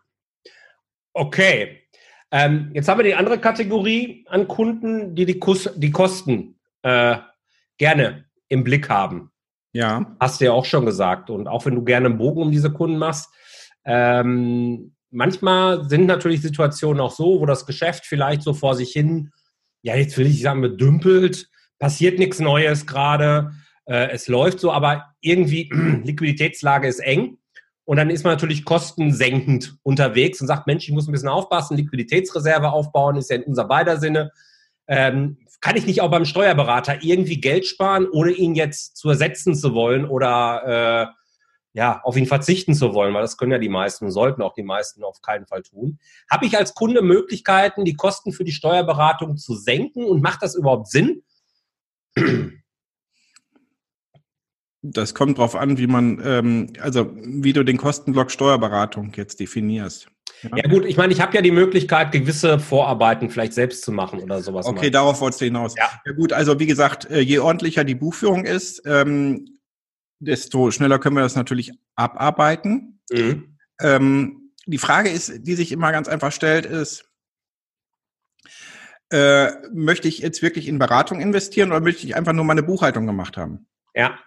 [1.13, 1.79] Okay.
[2.31, 7.17] Ähm, jetzt haben wir die andere Kategorie an Kunden, die die, Kus die Kosten äh,
[7.77, 9.30] gerne im Blick haben.
[9.73, 10.15] Ja.
[10.19, 11.29] Hast du ja auch schon gesagt.
[11.29, 13.29] Und auch wenn du gerne einen Bogen um diese Kunden machst,
[13.85, 19.31] ähm, manchmal sind natürlich Situationen auch so, wo das Geschäft vielleicht so vor sich hin,
[19.81, 23.51] ja, jetzt will ich sagen, bedümpelt, passiert nichts Neues gerade,
[23.85, 25.69] äh, es läuft so, aber irgendwie
[26.03, 27.37] Liquiditätslage ist eng.
[27.83, 31.75] Und dann ist man natürlich kostensenkend unterwegs und sagt, Mensch, ich muss ein bisschen aufpassen,
[31.77, 34.31] Liquiditätsreserve aufbauen, ist ja in unser beider Sinne.
[34.91, 39.55] Ähm, kann ich nicht auch beim Steuerberater irgendwie Geld sparen, ohne ihn jetzt zu ersetzen
[39.55, 41.21] zu wollen oder äh,
[41.73, 44.63] ja, auf ihn verzichten zu wollen, weil das können ja die meisten, sollten auch die
[44.63, 45.99] meisten auf keinen Fall tun.
[46.29, 50.55] Habe ich als Kunde Möglichkeiten, die Kosten für die Steuerberatung zu senken und macht das
[50.55, 51.23] überhaupt Sinn?
[54.83, 60.07] Das kommt drauf an, wie man, ähm, also wie du den Kostenblock Steuerberatung jetzt definierst.
[60.41, 63.91] Ja, ja gut, ich meine, ich habe ja die Möglichkeit, gewisse Vorarbeiten vielleicht selbst zu
[63.91, 64.65] machen oder sowas.
[64.65, 64.91] Okay, mal.
[64.91, 65.75] darauf wolltest du hinaus.
[65.77, 65.91] Ja.
[66.03, 69.59] ja gut, also wie gesagt, äh, je ordentlicher die Buchführung ist, ähm,
[70.19, 72.99] desto schneller können wir das natürlich abarbeiten.
[73.11, 73.57] Mhm.
[73.79, 77.05] Ähm, die Frage ist, die sich immer ganz einfach stellt, ist,
[79.11, 83.05] äh, möchte ich jetzt wirklich in Beratung investieren oder möchte ich einfach nur meine Buchhaltung
[83.05, 83.67] gemacht haben?
[83.93, 84.17] Ja,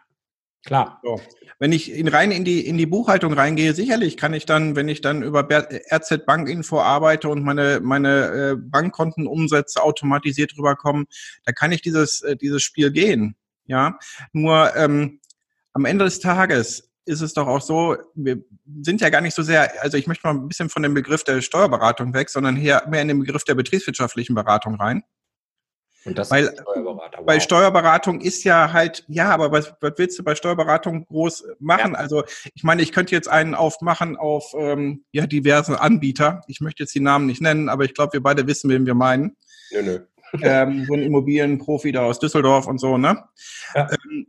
[0.64, 1.00] klar.
[1.02, 1.20] So.
[1.58, 4.88] Wenn ich in, rein in die, in die Buchhaltung reingehe, sicherlich kann ich dann, wenn
[4.88, 11.06] ich dann über RZ Bankinfo arbeite und meine, meine äh, Bankkontenumsätze automatisiert rüberkommen,
[11.44, 13.36] da kann ich dieses, äh, dieses Spiel gehen.
[13.66, 13.98] Ja,
[14.32, 15.20] nur ähm,
[15.72, 18.42] am Ende des Tages ist es doch auch so, wir
[18.82, 21.24] sind ja gar nicht so sehr, also ich möchte mal ein bisschen von dem Begriff
[21.24, 25.02] der Steuerberatung weg, sondern hier mehr in den Begriff der betriebswirtschaftlichen Beratung rein.
[26.04, 27.18] Und das Weil, ist Steuerberater.
[27.18, 27.26] Wow.
[27.26, 31.92] Bei Steuerberatung ist ja halt, ja, aber was, was willst du bei Steuerberatung groß machen?
[31.92, 31.98] Ja.
[31.98, 36.42] Also ich meine, ich könnte jetzt einen aufmachen auf ähm, ja, diverse Anbieter.
[36.46, 38.94] Ich möchte jetzt die Namen nicht nennen, aber ich glaube, wir beide wissen, wen wir
[38.94, 39.36] meinen.
[39.72, 40.00] Nö, nö.
[40.42, 43.24] ähm, so ein Immobilienprofi da aus Düsseldorf und so, ne?
[43.74, 43.88] Ja.
[43.90, 44.26] Ähm,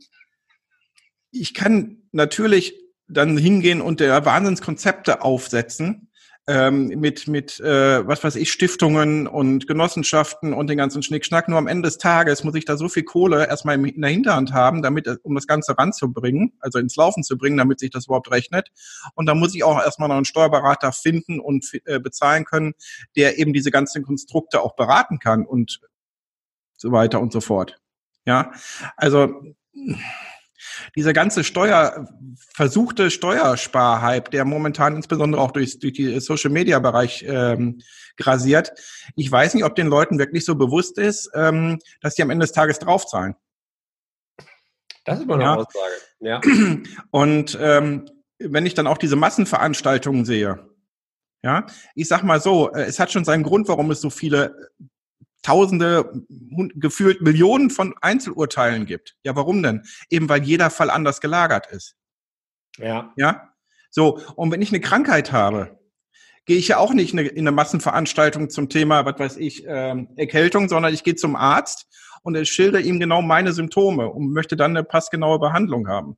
[1.30, 2.74] ich kann natürlich
[3.08, 6.05] dann hingehen und der Wahnsinnskonzepte aufsetzen
[6.48, 11.48] ähm, mit, mit äh, was weiß ich, Stiftungen und Genossenschaften und den ganzen Schnickschnack.
[11.48, 14.52] Nur am Ende des Tages muss ich da so viel Kohle erstmal in der Hinterhand
[14.52, 18.30] haben, damit, um das Ganze ranzubringen, also ins Laufen zu bringen, damit sich das überhaupt
[18.30, 18.70] rechnet.
[19.14, 22.74] Und da muss ich auch erstmal noch einen Steuerberater finden und äh, bezahlen können,
[23.16, 25.80] der eben diese ganzen Konstrukte auch beraten kann und
[26.76, 27.80] so weiter und so fort.
[28.24, 28.52] Ja,
[28.96, 29.54] also
[30.94, 32.08] dieser ganze Steuer,
[32.54, 37.80] versuchte Steuersparhype, der momentan insbesondere auch durch, durch die Social Media Bereich ähm,
[38.16, 38.72] grasiert,
[39.14, 42.44] ich weiß nicht, ob den Leuten wirklich so bewusst ist, ähm, dass die am Ende
[42.44, 43.34] des Tages draufzahlen.
[45.04, 45.54] Das ist mal eine ja.
[45.54, 45.94] Aussage.
[46.20, 46.40] Ja.
[47.10, 50.68] Und ähm, wenn ich dann auch diese Massenveranstaltungen sehe,
[51.42, 54.70] ja, ich sag mal so, äh, es hat schon seinen Grund, warum es so viele
[55.46, 56.24] Tausende,
[56.74, 59.16] gefühlt Millionen von Einzelurteilen gibt.
[59.22, 59.84] Ja, warum denn?
[60.10, 61.94] Eben weil jeder Fall anders gelagert ist.
[62.78, 63.12] Ja.
[63.16, 63.52] Ja.
[63.90, 65.78] So, und wenn ich eine Krankheit habe,
[66.46, 70.68] gehe ich ja auch nicht in eine, Massenveranstaltung zum Thema, was weiß ich, ähm, Erkältung,
[70.68, 71.86] sondern ich gehe zum Arzt
[72.24, 76.16] und er schildert ihm genau meine Symptome und möchte dann eine passgenaue Behandlung haben.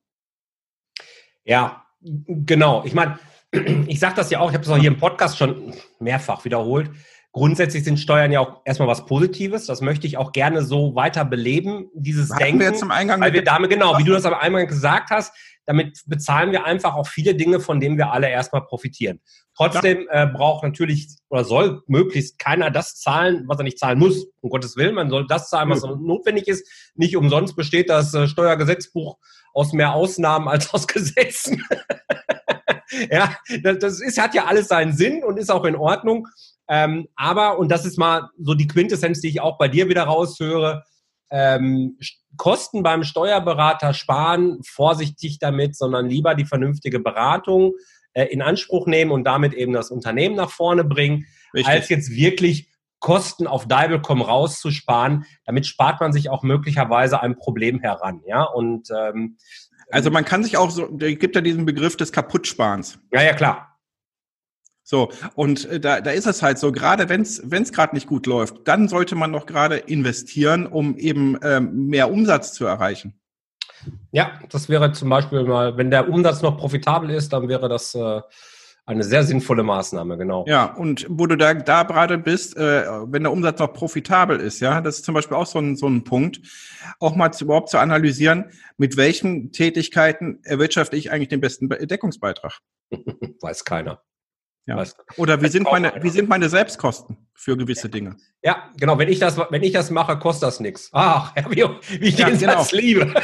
[1.44, 2.82] Ja, genau.
[2.86, 3.18] Ich meine,
[3.52, 6.90] ich sage das ja auch, ich habe das auch hier im Podcast schon mehrfach wiederholt.
[7.38, 9.66] Grundsätzlich sind Steuern ja auch erstmal was Positives.
[9.66, 12.58] Das möchte ich auch gerne so weiter beleben, dieses Hatten Denken.
[12.58, 15.32] Wir jetzt im Eingang weil wir damit, genau, wie du das am Eingang gesagt hast,
[15.64, 19.20] damit bezahlen wir einfach auch viele Dinge, von denen wir alle erstmal profitieren.
[19.56, 24.26] Trotzdem äh, braucht natürlich oder soll möglichst keiner das zahlen, was er nicht zahlen muss.
[24.40, 26.04] Um Gottes Willen, man soll das zahlen, was mhm.
[26.04, 26.66] notwendig ist.
[26.96, 29.16] Nicht umsonst besteht das äh, Steuergesetzbuch
[29.54, 31.62] aus mehr Ausnahmen als aus Gesetzen.
[33.12, 36.26] ja, das, das ist, hat ja alles seinen Sinn und ist auch in Ordnung.
[36.68, 40.04] Ähm, aber, und das ist mal so die Quintessenz, die ich auch bei dir wieder
[40.04, 40.84] raushöre,
[41.30, 41.98] ähm,
[42.36, 47.72] Kosten beim Steuerberater sparen, vorsichtig damit, sondern lieber die vernünftige Beratung
[48.12, 51.72] äh, in Anspruch nehmen und damit eben das Unternehmen nach vorne bringen, Richtig.
[51.72, 52.68] als jetzt wirklich
[53.00, 55.24] Kosten auf Deibelcom rauszusparen.
[55.44, 58.22] Damit spart man sich auch möglicherweise ein Problem heran.
[58.26, 59.36] Ja, und ähm,
[59.90, 62.98] also man kann sich auch so, gibt ja diesen Begriff des Kaputtsparens.
[63.12, 63.67] Ja, ja, klar.
[64.90, 67.94] So, und äh, da, da ist es halt so, gerade wenn es wenn es gerade
[67.94, 72.64] nicht gut läuft, dann sollte man doch gerade investieren, um eben ähm, mehr Umsatz zu
[72.64, 73.20] erreichen.
[74.12, 77.94] Ja, das wäre zum Beispiel mal, wenn der Umsatz noch profitabel ist, dann wäre das
[77.94, 78.22] äh,
[78.86, 80.46] eine sehr sinnvolle Maßnahme, genau.
[80.48, 84.60] Ja, und wo du da, da gerade bist, äh, wenn der Umsatz noch profitabel ist,
[84.60, 86.40] ja, das ist zum Beispiel auch so ein, so ein Punkt,
[86.98, 88.46] auch mal zu, überhaupt zu analysieren,
[88.78, 92.60] mit welchen Tätigkeiten erwirtschafte ich eigentlich den besten Deckungsbeitrag.
[93.42, 94.00] Weiß keiner.
[94.68, 94.84] Ja.
[95.16, 98.16] Oder wie sind meine, wie sind meine Selbstkosten für gewisse Dinge?
[98.42, 98.98] Ja, genau.
[98.98, 100.90] Wenn ich das, wenn ich das mache, kostet das nichts.
[100.92, 101.64] Ach, wie,
[102.00, 102.58] wie ich ja, den genau.
[102.58, 103.14] Satz liebe.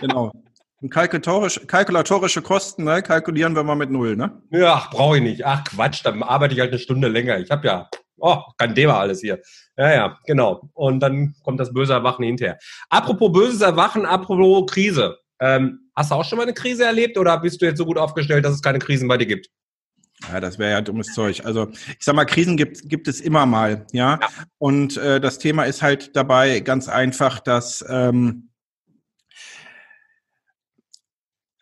[0.00, 0.32] genau.
[0.80, 4.40] Und kalkulatorische, kalkulatorische Kosten, ne, kalkulieren wir mal mit null, ne?
[4.50, 5.44] Ja, brauche ich nicht.
[5.44, 7.38] Ach Quatsch, dann arbeite ich halt eine Stunde länger.
[7.38, 9.42] Ich habe ja, oh, kein Thema alles hier.
[9.76, 10.70] Ja, ja, genau.
[10.72, 12.58] Und dann kommt das böse Erwachen hinterher.
[12.88, 15.18] Apropos böses Erwachen, apropos Krise.
[15.38, 17.98] Ähm, hast du auch schon mal eine Krise erlebt oder bist du jetzt so gut
[17.98, 19.50] aufgestellt, dass es keine Krisen bei dir gibt?
[20.28, 21.44] Ja, das wäre ja dummes Zeug.
[21.44, 24.18] Also ich sag mal, Krisen gibt, gibt es immer mal, ja.
[24.20, 24.28] ja.
[24.58, 28.50] Und äh, das Thema ist halt dabei ganz einfach, dass ähm,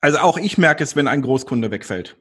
[0.01, 2.17] also auch ich merke es, wenn ein Großkunde wegfällt.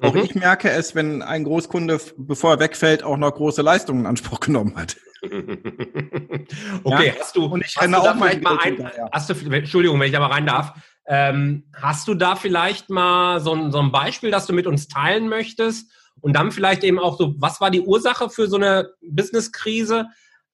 [0.00, 0.08] Mhm.
[0.08, 4.06] Auch ich merke es, wenn ein Großkunde, bevor er wegfällt, auch noch große Leistungen in
[4.06, 4.96] Anspruch genommen hat.
[5.22, 7.12] okay, ja?
[7.20, 10.34] hast du, und ich renne auch mal, mal ein, hast du, Entschuldigung, wenn ich aber
[10.34, 10.72] rein darf,
[11.14, 14.88] ähm, hast du da vielleicht mal so ein, so ein Beispiel, das du mit uns
[14.88, 15.90] teilen möchtest?
[16.22, 20.06] Und dann vielleicht eben auch so, was war die Ursache für so eine Businesskrise?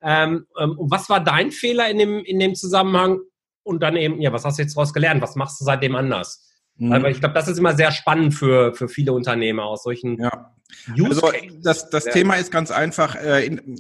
[0.03, 3.21] Ähm, ähm, was war dein Fehler in dem, in dem Zusammenhang?
[3.62, 5.23] Und dann eben, ja, was hast du jetzt daraus gelernt?
[5.23, 6.44] Was machst du seitdem anders?
[6.75, 6.92] Mhm.
[6.92, 10.57] Aber ich glaube, das ist immer sehr spannend für, für viele Unternehmer aus solchen ja.
[10.99, 13.14] Use also das, das Thema ist ganz einfach.
[13.14, 13.79] Äh, in,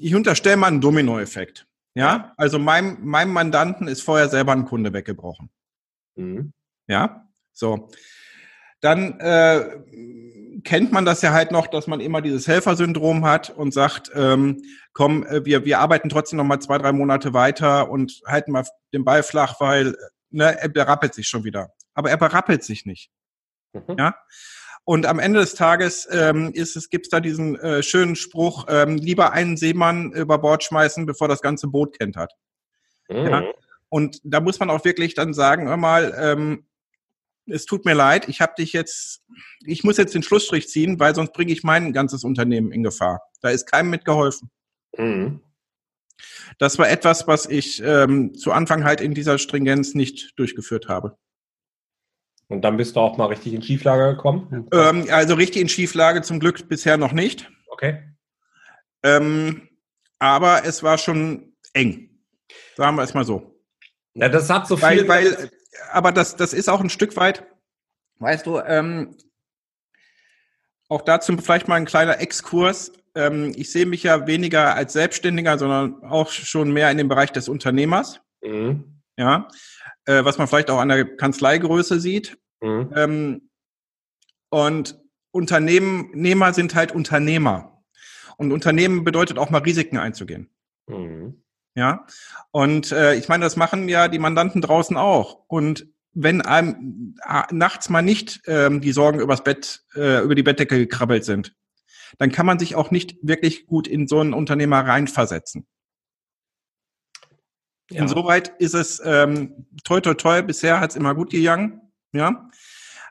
[0.00, 1.68] ich unterstelle mal einen Dominoeffekt.
[1.94, 5.50] Ja, also meinem, meinem Mandanten ist vorher selber ein Kunde weggebrochen.
[6.18, 6.52] Mhm.
[6.86, 7.88] Ja, so.
[8.80, 13.72] Dann äh, kennt man das ja halt noch, dass man immer dieses Helfersyndrom hat und
[13.72, 18.20] sagt, ähm, komm, äh, wir, wir arbeiten trotzdem noch mal zwei, drei Monate weiter und
[18.26, 19.96] halten mal den Ball flach, weil
[20.30, 21.72] ne, er berappelt sich schon wieder.
[21.94, 23.10] Aber er berappelt sich nicht.
[23.72, 23.96] Mhm.
[23.98, 24.14] Ja.
[24.84, 28.96] Und am Ende des Tages ähm, ist es gibt's da diesen äh, schönen Spruch: ähm,
[28.96, 32.32] lieber einen Seemann über Bord schmeißen, bevor das ganze Boot kennt hat.
[33.08, 33.26] Mhm.
[33.26, 33.44] Ja?
[33.88, 36.66] Und da muss man auch wirklich dann sagen, hör mal, ähm,
[37.46, 39.22] es tut mir leid, ich habe dich jetzt,
[39.64, 43.22] ich muss jetzt den Schlussstrich ziehen, weil sonst bringe ich mein ganzes Unternehmen in Gefahr.
[43.40, 44.50] Da ist keinem mitgeholfen.
[44.96, 45.40] Mhm.
[46.58, 51.16] Das war etwas, was ich ähm, zu Anfang halt in dieser Stringenz nicht durchgeführt habe.
[52.48, 54.68] Und dann bist du auch mal richtig in Schieflage gekommen?
[54.72, 57.50] Ähm, also richtig in Schieflage zum Glück bisher noch nicht.
[57.68, 58.02] Okay.
[59.02, 59.68] Ähm,
[60.18, 62.10] aber es war schon eng.
[62.76, 63.57] Sagen wir es mal so.
[64.18, 64.86] Ja, das hat so viel.
[64.86, 65.50] Weil, weil,
[65.92, 67.44] aber das, das ist auch ein Stück weit,
[68.18, 69.16] weißt du, ähm,
[70.88, 72.92] auch dazu vielleicht mal ein kleiner Exkurs.
[73.14, 77.30] Ähm, ich sehe mich ja weniger als Selbstständiger, sondern auch schon mehr in dem Bereich
[77.30, 78.20] des Unternehmers.
[78.42, 79.02] Mhm.
[79.16, 79.48] Ja,
[80.04, 82.38] äh, was man vielleicht auch an der Kanzleigröße sieht.
[82.60, 82.92] Mhm.
[82.94, 83.50] Ähm,
[84.50, 84.98] und
[85.30, 87.82] Unternehmer sind halt Unternehmer.
[88.36, 90.48] Und Unternehmen bedeutet auch mal Risiken einzugehen.
[90.86, 91.42] Mhm.
[91.78, 92.06] Ja,
[92.50, 95.44] und äh, ich meine, das machen ja die Mandanten draußen auch.
[95.46, 100.42] Und wenn einem äh, nachts mal nicht ähm, die Sorgen übers Bett, äh, über die
[100.42, 101.54] Bettdecke gekrabbelt sind,
[102.18, 105.68] dann kann man sich auch nicht wirklich gut in so einen Unternehmer reinversetzen.
[107.92, 108.02] Ja.
[108.02, 112.50] Insoweit ist es ähm, toi toi toi, bisher hat es immer gut gegangen, ja.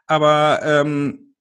[0.07, 1.35] Aber ähm,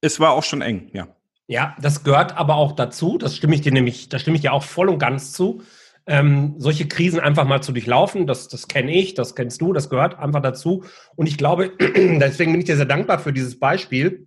[0.00, 1.13] es war auch schon eng, ja.
[1.46, 4.52] Ja, das gehört aber auch dazu, das stimme ich dir nämlich, da stimme ich dir
[4.52, 5.62] auch voll und ganz zu.
[6.06, 9.88] Ähm, solche Krisen einfach mal zu durchlaufen, das, das kenne ich, das kennst du, das
[9.88, 10.84] gehört einfach dazu.
[11.16, 14.26] Und ich glaube, deswegen bin ich dir sehr dankbar für dieses Beispiel,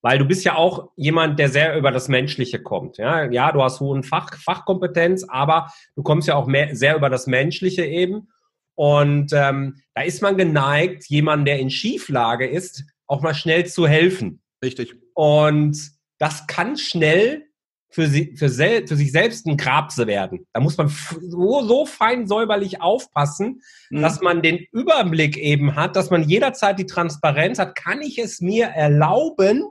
[0.00, 2.98] weil du bist ja auch jemand, der sehr über das Menschliche kommt.
[2.98, 7.10] Ja, ja du hast hohen Fach, Fachkompetenz, aber du kommst ja auch mehr, sehr über
[7.10, 8.28] das Menschliche eben.
[8.74, 13.88] Und ähm, da ist man geneigt, jemandem, der in Schieflage ist, auch mal schnell zu
[13.88, 14.40] helfen.
[14.62, 14.94] Richtig.
[15.18, 15.76] Und
[16.18, 17.48] das kann schnell
[17.88, 20.46] für, sie, für, sel, für sich selbst ein Grabse werden.
[20.52, 24.00] Da muss man so, so fein säuberlich aufpassen, mhm.
[24.00, 27.74] dass man den Überblick eben hat, dass man jederzeit die Transparenz hat.
[27.74, 29.64] Kann ich es mir erlauben,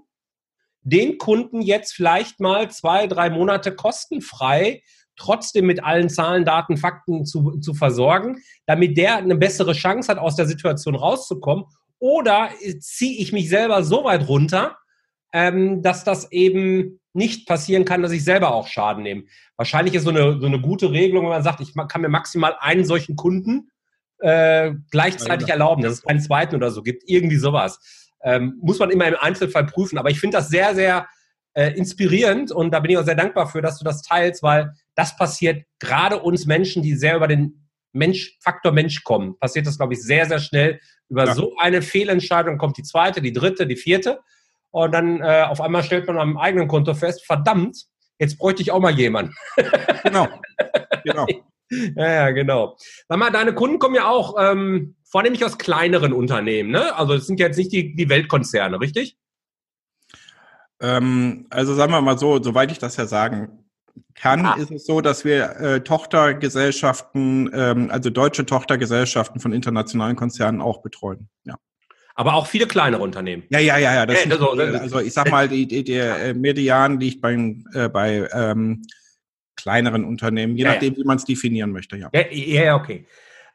[0.82, 4.84] den Kunden jetzt vielleicht mal zwei, drei Monate kostenfrei
[5.16, 10.18] trotzdem mit allen Zahlen, Daten, Fakten zu, zu versorgen, damit der eine bessere Chance hat,
[10.18, 11.64] aus der Situation rauszukommen?
[12.00, 12.50] Oder
[12.82, 14.78] ziehe ich mich selber so weit runter,
[15.34, 19.24] ähm, dass das eben nicht passieren kann, dass ich selber auch Schaden nehme?
[19.56, 22.56] Wahrscheinlich ist so eine, so eine gute Regelung, wenn man sagt, ich kann mir maximal
[22.60, 23.72] einen solchen Kunden
[24.20, 27.04] äh, gleichzeitig erlauben, dass es keinen zweiten oder so gibt.
[27.08, 27.80] Irgendwie sowas.
[28.24, 29.98] Ähm, muss man immer im Einzelfall prüfen.
[29.98, 31.08] Aber ich finde das sehr, sehr
[31.54, 34.74] äh, inspirierend und da bin ich auch sehr dankbar für, dass du das teilst, weil
[34.96, 39.78] das passiert gerade uns Menschen, die sehr über den Mensch, Faktor Mensch kommen, passiert das,
[39.78, 40.80] glaube ich, sehr, sehr schnell.
[41.10, 41.34] Über ja.
[41.34, 44.20] so eine Fehlentscheidung kommt die zweite, die dritte, die vierte.
[44.72, 47.86] Und dann äh, auf einmal stellt man am eigenen Konto fest, verdammt,
[48.20, 49.34] jetzt bräuchte ich auch mal jemanden.
[50.04, 50.28] Genau.
[51.04, 51.28] genau.
[51.70, 52.78] Ja, ja, genau.
[53.10, 56.96] Sag mal, deine Kunden kommen ja auch ähm, vornehmlich aus kleineren Unternehmen, ne?
[56.96, 59.18] Also es sind jetzt nicht die, die Weltkonzerne, richtig?
[60.80, 63.66] Ähm, also sagen wir mal so, soweit ich das ja sagen
[64.16, 64.54] kann, ah.
[64.54, 70.82] ist es so, dass wir äh, Tochtergesellschaften, ähm, also deutsche Tochtergesellschaften von internationalen Konzernen auch
[70.82, 71.30] betreuen.
[71.44, 71.56] Ja.
[72.18, 73.44] Aber auch viele kleinere Unternehmen.
[73.50, 74.06] Ja, ja, ja, ja.
[74.08, 77.34] Das äh, also, also ich sag mal, die, die, der äh, Median liegt bei,
[77.74, 78.82] äh, bei ähm,
[79.56, 81.00] kleineren Unternehmen, je ja, nachdem, ja.
[81.00, 81.96] wie man es definieren möchte.
[81.96, 83.06] Ja, ja, ja okay.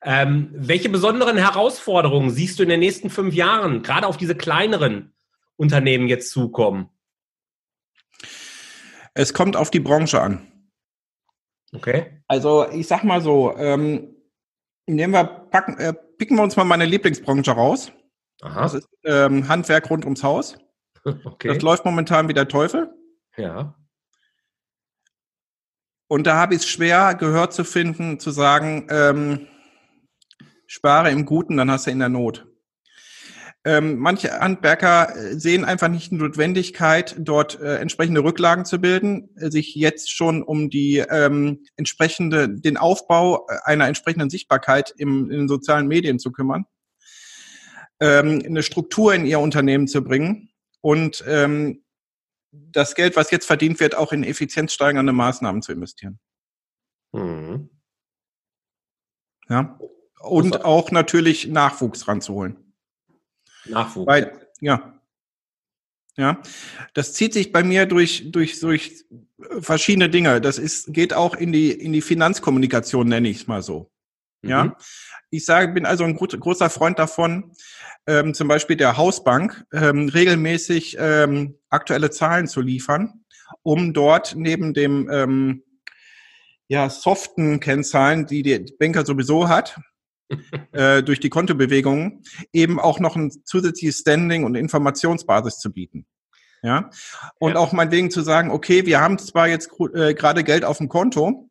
[0.05, 5.13] Ähm, welche besonderen Herausforderungen siehst du in den nächsten fünf Jahren, gerade auf diese kleineren
[5.57, 6.89] Unternehmen jetzt zukommen?
[9.15, 10.47] Es kommt auf die Branche an.
[11.75, 12.23] Okay.
[12.29, 14.15] Also ich sag mal so, ähm,
[14.87, 17.91] nehmen wir, packen, äh, picken wir uns mal meine Lieblingsbranche raus.
[18.43, 18.63] Aha.
[18.63, 20.57] Das ist ähm, Handwerk rund ums Haus.
[21.05, 21.49] Okay.
[21.49, 22.89] Das läuft momentan wie der Teufel.
[23.37, 23.75] Ja.
[26.07, 29.49] Und da habe ich es schwer, Gehör zu finden, zu sagen, ähm,
[30.69, 32.47] spare im Guten, dann hast du in der Not.
[33.65, 39.31] Ähm, manche Handwerker äh, sehen einfach nicht die Notwendigkeit, dort äh, entsprechende Rücklagen zu bilden,
[39.37, 45.31] äh, sich jetzt schon um die ähm, entsprechende, den Aufbau äh, einer entsprechenden Sichtbarkeit im,
[45.33, 46.67] in den sozialen Medien zu kümmern
[48.03, 51.85] ähm, eine Struktur in ihr Unternehmen zu bringen und ähm,
[52.51, 56.19] das Geld, was jetzt verdient wird, auch in effizienzsteigernde Maßnahmen zu investieren.
[57.13, 57.71] Mhm.
[59.49, 59.79] Ja.
[60.21, 62.75] Und auch natürlich Nachwuchs ranzuholen.
[63.67, 64.07] Nachwuchs.
[64.07, 65.01] Weil, ja.
[66.17, 66.43] Ja.
[66.93, 69.05] Das zieht sich bei mir durch, durch, durch
[69.61, 70.41] verschiedene Dinge.
[70.41, 73.92] Das ist, geht auch in die, in die Finanzkommunikation, nenne ich es mal so.
[74.43, 74.65] Ja.
[74.65, 74.75] Mhm.
[75.31, 77.53] Ich sage, bin also ein großer Freund davon,
[78.07, 83.25] ähm, zum Beispiel der Hausbank ähm, regelmäßig ähm, aktuelle Zahlen zu liefern,
[83.63, 85.63] um dort neben dem ähm,
[86.69, 89.79] ja, soften Kennzahlen, die der Banker sowieso hat,
[90.73, 96.07] äh, durch die Kontobewegungen, eben auch noch ein zusätzliches Standing und Informationsbasis zu bieten.
[96.65, 96.91] Ja,
[97.41, 97.59] und ja.
[97.59, 101.51] auch meinetwegen zu sagen, okay, wir haben zwar jetzt äh, gerade Geld auf dem Konto,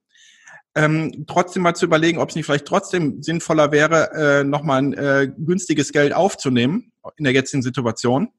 [0.76, 4.94] ähm, trotzdem mal zu überlegen, ob es nicht vielleicht trotzdem sinnvoller wäre, äh, nochmal ein
[4.94, 8.30] äh, günstiges Geld aufzunehmen in der jetzigen Situation.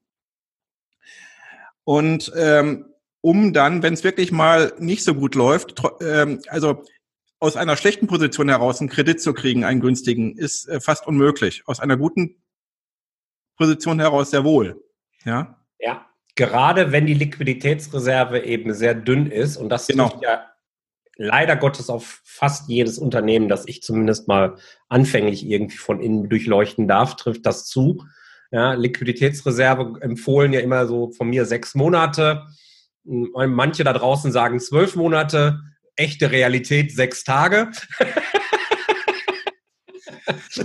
[1.83, 2.85] Und ähm,
[3.21, 6.83] um dann, wenn es wirklich mal nicht so gut läuft, ähm, also
[7.39, 11.63] aus einer schlechten Position heraus einen Kredit zu kriegen, einen günstigen, ist äh, fast unmöglich.
[11.65, 12.41] Aus einer guten
[13.57, 14.81] Position heraus sehr wohl.
[15.25, 15.59] Ja.
[15.79, 16.05] Ja.
[16.35, 20.19] Gerade wenn die Liquiditätsreserve eben sehr dünn ist und das genau.
[20.23, 20.52] ja
[21.17, 24.55] leider Gottes auf fast jedes Unternehmen, das ich zumindest mal
[24.89, 28.03] anfänglich irgendwie von innen durchleuchten darf, trifft das zu.
[28.51, 32.43] Ja, Liquiditätsreserve empfohlen ja immer so von mir sechs Monate.
[33.03, 35.59] Manche da draußen sagen zwölf Monate.
[35.95, 37.71] Echte Realität sechs Tage.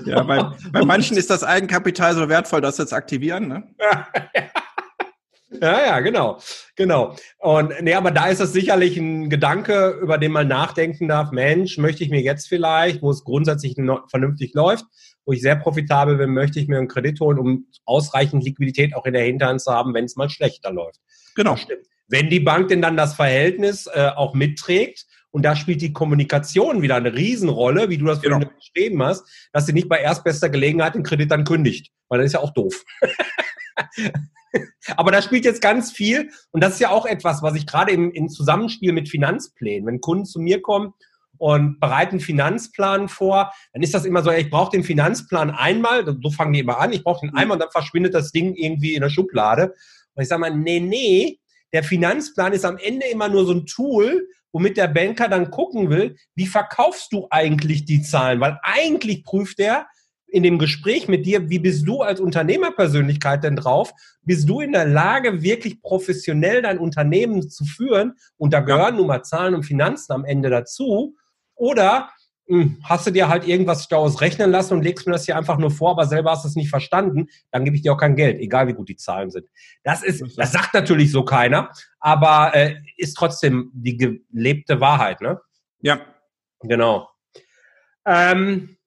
[0.05, 3.49] ja, bei, bei manchen ist das Eigenkapital so wertvoll, dass sie es aktivieren.
[3.49, 3.75] Ne?
[3.81, 4.43] Ja, ja,
[6.01, 6.39] genau,
[6.77, 7.17] genau.
[7.39, 11.31] Und nee, aber da ist das sicherlich ein Gedanke, über den man nachdenken darf.
[11.31, 13.75] Mensch, möchte ich mir jetzt vielleicht, wo es grundsätzlich
[14.09, 14.85] vernünftig läuft,
[15.25, 19.07] wo ich sehr profitabel bin, möchte ich mir einen Kredit holen, um ausreichend Liquidität auch
[19.07, 21.01] in der Hinterhand zu haben, wenn es mal schlechter läuft.
[21.35, 21.57] Genau.
[21.57, 21.87] stimmt.
[22.09, 26.81] Wenn die Bank denn dann das Verhältnis äh, auch mitträgt, und da spielt die Kommunikation
[26.81, 28.41] wieder eine Riesenrolle, wie du das genau.
[28.41, 32.33] beschrieben hast, dass sie nicht bei erstbester Gelegenheit den Kredit dann kündigt, weil das ist
[32.33, 32.83] ja auch doof.
[34.97, 37.93] Aber da spielt jetzt ganz viel und das ist ja auch etwas, was ich gerade
[37.93, 40.95] im, im Zusammenspiel mit Finanzplänen, wenn Kunden zu mir kommen
[41.37, 46.31] und bereiten Finanzplan vor, dann ist das immer so, ich brauche den Finanzplan einmal, so
[46.31, 47.39] fangen die immer an, ich brauche den mhm.
[47.39, 49.75] einmal und dann verschwindet das Ding irgendwie in der Schublade.
[50.15, 51.39] Und ich sage mal, nee, nee,
[51.73, 55.91] der Finanzplan ist am Ende immer nur so ein Tool, womit der Banker dann gucken
[55.91, 58.41] will, wie verkaufst du eigentlich die Zahlen?
[58.41, 59.87] Weil eigentlich prüft er,
[60.31, 63.93] in dem Gespräch mit dir, wie bist du als Unternehmerpersönlichkeit denn drauf?
[64.23, 68.15] Bist du in der Lage, wirklich professionell dein Unternehmen zu führen?
[68.37, 71.17] Und da gehören nun mal Zahlen und Finanzen am Ende dazu.
[71.55, 72.11] Oder
[72.47, 75.59] hm, hast du dir halt irgendwas daraus rechnen lassen und legst mir das hier einfach
[75.59, 78.17] nur vor, aber selber hast du es nicht verstanden, dann gebe ich dir auch kein
[78.17, 79.47] Geld, egal wie gut die Zahlen sind.
[79.83, 81.71] Das ist, das sagt natürlich so keiner,
[82.01, 85.41] aber äh, ist trotzdem die gelebte Wahrheit, ne?
[85.81, 86.01] Ja.
[86.61, 87.09] Genau.
[88.07, 88.78] Ähm,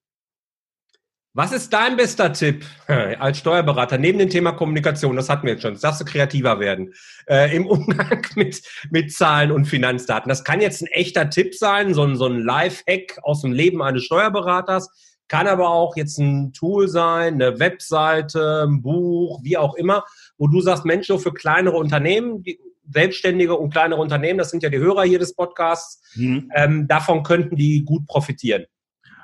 [1.34, 5.15] was ist dein bester Tipp als Steuerberater neben dem Thema Kommunikation?
[5.15, 5.73] Das hatten wir jetzt schon.
[5.73, 6.93] Das darfst du kreativer werden
[7.27, 10.29] äh, im Umgang mit, mit Zahlen und Finanzdaten.
[10.29, 13.82] Das kann jetzt ein echter Tipp sein, so ein, so ein Live-Hack aus dem Leben
[13.82, 14.89] eines Steuerberaters.
[15.27, 20.03] Kann aber auch jetzt ein Tool sein, eine Webseite, ein Buch, wie auch immer,
[20.38, 22.59] wo du sagst, Mensch, so für kleinere Unternehmen, die,
[22.93, 26.51] Selbstständige und kleinere Unternehmen, das sind ja die Hörer hier des Podcasts, mhm.
[26.53, 28.65] ähm, davon könnten die gut profitieren.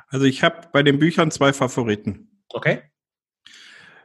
[0.07, 2.43] Also ich habe bei den Büchern zwei Favoriten.
[2.49, 2.83] Okay.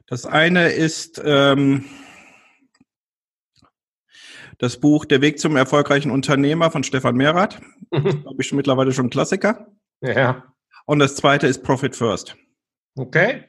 [0.07, 1.85] Das eine ist ähm,
[4.59, 7.61] das Buch Der Weg zum erfolgreichen Unternehmer von Stefan Mehrath.
[7.91, 8.25] Mhm.
[8.27, 9.73] Habe ich mittlerweile schon Klassiker.
[10.01, 10.53] Ja.
[10.87, 12.37] Und das zweite ist Profit First.
[12.97, 13.49] Okay.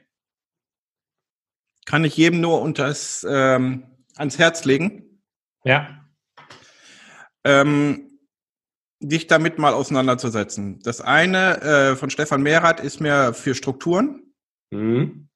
[1.86, 3.84] Kann ich jedem nur unters, ähm,
[4.16, 5.22] ans Herz legen.
[5.64, 6.08] Ja.
[7.44, 8.13] Ähm,
[9.08, 10.80] dich damit mal auseinanderzusetzen.
[10.82, 14.22] Das eine äh, von Stefan Mehrath ist mehr für Strukturen,
[14.70, 15.28] mhm.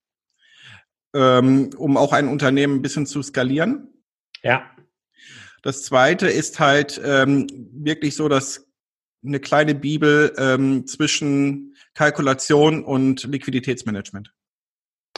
[1.14, 3.88] ähm, um auch ein Unternehmen ein bisschen zu skalieren.
[4.42, 4.70] Ja.
[5.62, 8.66] Das zweite ist halt ähm, wirklich so, dass
[9.24, 14.32] eine kleine Bibel ähm, zwischen Kalkulation und Liquiditätsmanagement.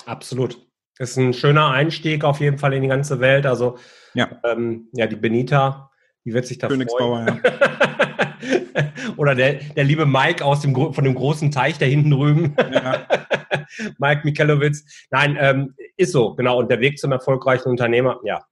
[0.07, 0.67] Absolut.
[0.97, 3.47] Das ist ein schöner Einstieg auf jeden Fall in die ganze Welt.
[3.47, 3.79] Also
[4.15, 5.90] ja, ähm, ja die Benita,
[6.25, 7.43] die wird sich da Königsbauer, freuen.
[7.45, 8.93] Ja.
[9.17, 12.57] Oder der, der liebe Mike aus dem, von dem großen Teich da hinten drüben.
[12.73, 13.07] Ja.
[13.99, 14.85] Mike Mikelowitz.
[15.11, 16.59] Nein, ähm, ist so, genau.
[16.59, 18.45] Und der Weg zum erfolgreichen Unternehmer, ja,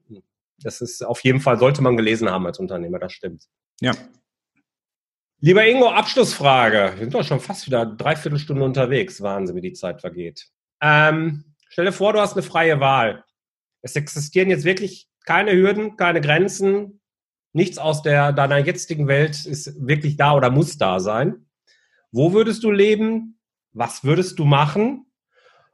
[0.63, 3.45] das ist auf jeden Fall, sollte man gelesen haben als Unternehmer, das stimmt.
[3.81, 3.93] Ja.
[5.41, 6.95] Lieber Ingo, Abschlussfrage.
[6.95, 9.23] Wir sind doch schon fast wieder dreiviertel Stunde unterwegs.
[9.23, 10.49] Wahnsinn, wie die Zeit vergeht.
[10.81, 13.25] Ähm, stell dir vor, du hast eine freie Wahl.
[13.83, 16.98] Es existieren jetzt wirklich keine Hürden, keine Grenzen,
[17.53, 21.47] Nichts aus der, deiner jetzigen Welt ist wirklich da oder muss da sein.
[22.13, 23.39] Wo würdest du leben?
[23.73, 25.07] Was würdest du machen?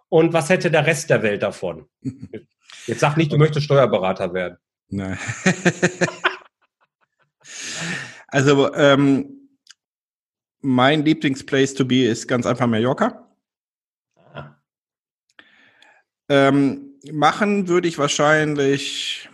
[0.08, 1.88] Und was hätte der Rest der Welt davon?
[2.86, 4.58] Jetzt sag nicht, du möchtest Steuerberater werden.
[4.88, 5.18] Nein.
[8.28, 9.48] also, ähm,
[10.60, 13.28] mein Lieblingsplace to be ist ganz einfach Mallorca.
[14.16, 14.56] Ah.
[16.28, 19.28] Ähm, machen würde ich wahrscheinlich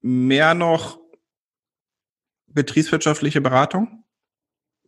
[0.00, 1.03] mehr noch
[2.54, 4.04] betriebswirtschaftliche Beratung.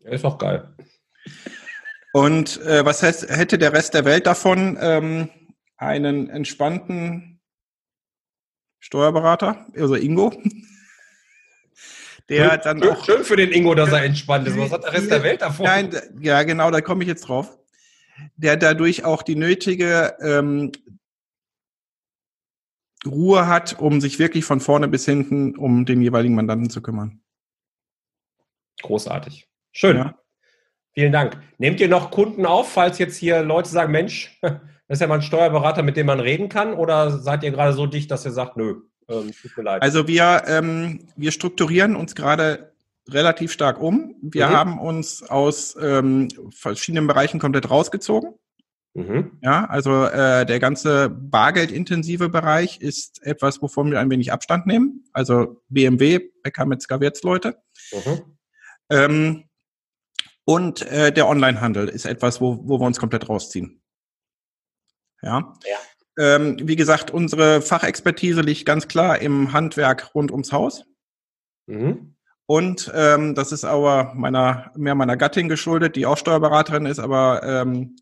[0.00, 0.74] ist auch geil.
[2.12, 5.28] Und äh, was heißt, hätte der Rest der Welt davon ähm,
[5.76, 7.40] einen entspannten
[8.78, 10.32] Steuerberater, also Ingo,
[12.28, 13.04] der schön, dann auch.
[13.04, 14.56] Schön für den Ingo, dass er entspannt ist.
[14.58, 15.66] Was hat der Rest der Welt davon?
[15.66, 15.90] Nein,
[16.20, 17.58] ja, genau, da komme ich jetzt drauf.
[18.36, 20.72] Der dadurch auch die nötige ähm,
[23.06, 27.20] Ruhe hat, um sich wirklich von vorne bis hinten um den jeweiligen Mandanten zu kümmern.
[28.82, 29.48] Großartig.
[29.72, 29.96] Schön.
[29.96, 30.18] Ja.
[30.94, 31.38] Vielen Dank.
[31.58, 35.16] Nehmt ihr noch Kunden auf, falls jetzt hier Leute sagen, Mensch, das ist ja mal
[35.16, 36.72] ein Steuerberater, mit dem man reden kann?
[36.72, 39.82] Oder seid ihr gerade so dicht, dass ihr sagt, nö, ähm, tut mir leid?
[39.82, 42.72] Also wir, ähm, wir strukturieren uns gerade
[43.08, 44.16] relativ stark um.
[44.22, 44.52] Wir mhm.
[44.52, 48.34] haben uns aus ähm, verschiedenen Bereichen komplett rausgezogen.
[48.94, 49.32] Mhm.
[49.42, 55.04] Ja, also äh, der ganze bargeldintensive Bereich ist etwas, wovon wir ein wenig Abstand nehmen.
[55.12, 57.58] Also BMW, Bäcker, Metzger, Wirtsleute.
[57.92, 58.35] Mhm.
[58.90, 59.44] Ähm,
[60.44, 63.82] und äh, der Onlinehandel ist etwas, wo, wo wir uns komplett rausziehen.
[65.22, 65.54] Ja.
[65.64, 65.78] ja.
[66.18, 70.84] Ähm, wie gesagt, unsere Fachexpertise liegt ganz klar im Handwerk rund ums Haus.
[71.66, 72.14] Mhm.
[72.46, 77.42] Und ähm, das ist aber meiner, mehr meiner Gattin geschuldet, die auch Steuerberaterin ist, aber
[77.42, 77.96] ähm,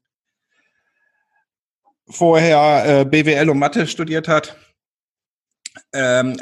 [2.07, 4.57] vorher äh, BWL und Mathe studiert hat.
[5.95, 6.37] Ähm,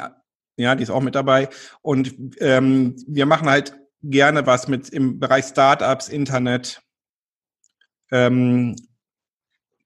[0.57, 1.49] ja, die ist auch mit dabei.
[1.81, 6.81] Und ähm, wir machen halt gerne was mit im Bereich Startups, Internet,
[8.11, 8.75] ähm,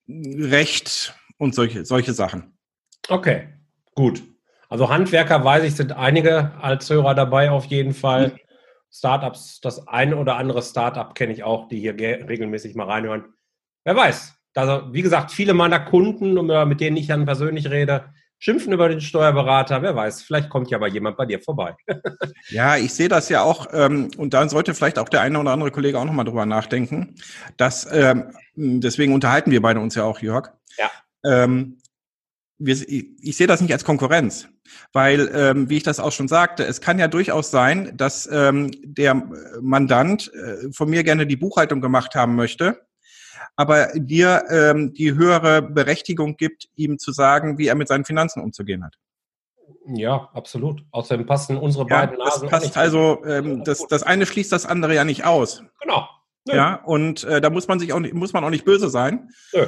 [0.10, 2.58] Recht und solche, solche Sachen.
[3.10, 3.50] Okay,
[3.96, 4.24] gut.
[4.70, 8.30] Also Handwerker, weiß ich, sind einige als Hörer dabei auf jeden Fall.
[8.30, 8.38] Mhm.
[8.90, 13.26] Startups, das eine oder andere Startup kenne ich auch, die hier regelmäßig mal reinhören.
[13.84, 14.34] Wer weiß.
[14.56, 16.34] Also, wie gesagt, viele meiner Kunden,
[16.68, 19.82] mit denen ich dann persönlich rede, schimpfen über den Steuerberater.
[19.82, 21.76] Wer weiß, vielleicht kommt ja mal jemand bei dir vorbei.
[22.50, 25.52] ja, ich sehe das ja auch, ähm, und da sollte vielleicht auch der eine oder
[25.52, 27.16] andere Kollege auch nochmal drüber nachdenken,
[27.58, 30.52] dass, ähm, deswegen unterhalten wir beide uns ja auch, Jörg.
[30.78, 30.92] Ja.
[31.26, 31.78] Ähm,
[32.60, 34.48] wir, ich, ich sehe das nicht als Konkurrenz,
[34.92, 38.72] weil, ähm, wie ich das auch schon sagte, es kann ja durchaus sein, dass ähm,
[38.84, 39.14] der
[39.62, 42.87] Mandant äh, von mir gerne die Buchhaltung gemacht haben möchte,
[43.58, 48.42] aber dir ähm, die höhere Berechtigung gibt, ihm zu sagen, wie er mit seinen Finanzen
[48.42, 48.96] umzugehen hat.
[49.88, 50.84] Ja, absolut.
[50.92, 52.50] Außerdem passen unsere ja, beiden Nasen.
[52.50, 55.64] Das passt also, ähm, das, das eine schließt das andere ja nicht aus.
[55.82, 56.08] Genau.
[56.46, 56.56] Nö.
[56.56, 59.30] Ja, und äh, da muss man sich auch nicht, muss man auch nicht böse sein.
[59.54, 59.66] Nö.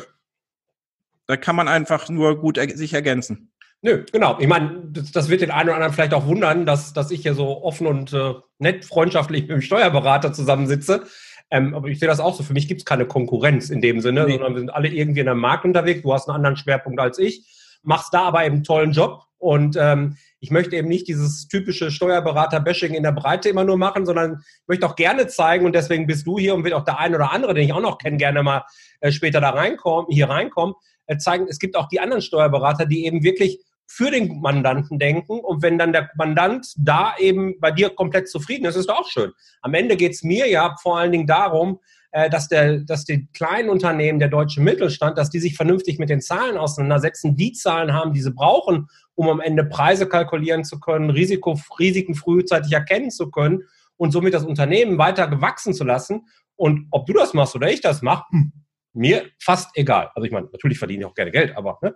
[1.26, 3.52] Da kann man einfach nur gut er sich ergänzen.
[3.82, 4.38] Nö, genau.
[4.40, 7.22] Ich meine, das, das, wird den einen oder anderen vielleicht auch wundern, dass, dass ich
[7.22, 11.04] hier so offen und äh, nett freundschaftlich mit dem Steuerberater zusammensitze.
[11.52, 12.44] Ähm, aber ich sehe das auch so.
[12.44, 14.34] Für mich gibt es keine Konkurrenz in dem Sinne, nee.
[14.34, 16.02] sondern wir sind alle irgendwie in einem Markt unterwegs.
[16.02, 17.46] Du hast einen anderen Schwerpunkt als ich,
[17.84, 19.24] machst da aber eben einen tollen Job.
[19.40, 24.06] Und ähm, ich möchte eben nicht dieses typische Steuerberater-Bashing in der Breite immer nur machen,
[24.06, 27.00] sondern ich möchte auch gerne zeigen, und deswegen bist du hier und wird auch der
[27.00, 28.64] ein oder andere, den ich auch noch kenne, gerne mal
[29.00, 30.76] äh, später da reinkommen, hier reinkommen,
[31.08, 33.60] äh, zeigen, es gibt auch die anderen Steuerberater, die eben wirklich
[33.92, 35.40] für den Mandanten denken.
[35.40, 39.32] Und wenn dann der Mandant da eben bei dir komplett zufrieden ist, ist auch schön.
[39.62, 41.80] Am Ende geht es mir ja vor allen Dingen darum,
[42.12, 46.10] äh, dass, der, dass die kleinen Unternehmen, der deutsche Mittelstand, dass die sich vernünftig mit
[46.10, 50.80] den Zahlen auseinandersetzen, die Zahlen haben, die sie brauchen, um am Ende Preise kalkulieren zu
[50.80, 53.64] können, Risiko, Risiken frühzeitig erkennen zu können
[53.98, 56.28] und somit das Unternehmen weiter gewachsen zu lassen.
[56.56, 58.54] Und ob du das machst oder ich das mache, hm,
[58.94, 60.10] mir fast egal.
[60.16, 61.96] Also ich meine, natürlich verdiene ich auch gerne Geld, aber ne?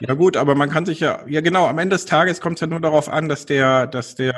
[0.00, 2.60] Ja gut, aber man kann sich ja, ja genau, am Ende des Tages kommt es
[2.60, 4.34] ja nur darauf an, dass der, dass der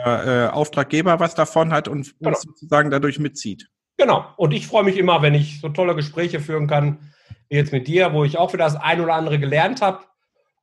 [0.50, 2.36] äh, Auftraggeber was davon hat und genau.
[2.38, 3.68] sozusagen dadurch mitzieht.
[3.98, 4.24] Genau.
[4.36, 7.12] Und ich freue mich immer, wenn ich so tolle Gespräche führen kann,
[7.50, 10.00] wie jetzt mit dir, wo ich auch für das ein oder andere gelernt habe.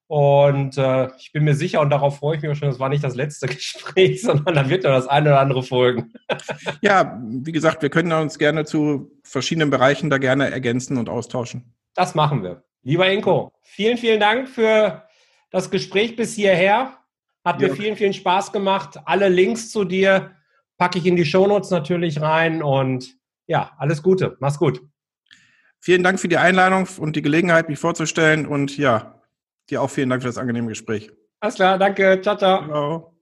[0.07, 2.87] Und äh, ich bin mir sicher, und darauf freue ich mich auch schon, das war
[2.87, 6.13] nicht das letzte Gespräch, sondern da wird noch das eine oder andere folgen.
[6.81, 11.73] ja, wie gesagt, wir können uns gerne zu verschiedenen Bereichen da gerne ergänzen und austauschen.
[11.93, 12.63] Das machen wir.
[12.83, 15.03] Lieber Inko, vielen, vielen Dank für
[15.51, 16.93] das Gespräch bis hierher.
[17.43, 17.67] Hat ja.
[17.67, 18.99] mir vielen, vielen Spaß gemacht.
[19.05, 20.31] Alle Links zu dir
[20.77, 24.37] packe ich in die Shownotes natürlich rein und ja, alles Gute.
[24.39, 24.81] Mach's gut.
[25.79, 29.16] Vielen Dank für die Einladung und die Gelegenheit, mich vorzustellen und ja,
[29.69, 31.11] Dir auch vielen Dank für das angenehme Gespräch.
[31.39, 32.19] Alles klar, danke.
[32.21, 32.65] Ciao, ciao.
[32.65, 33.13] ciao.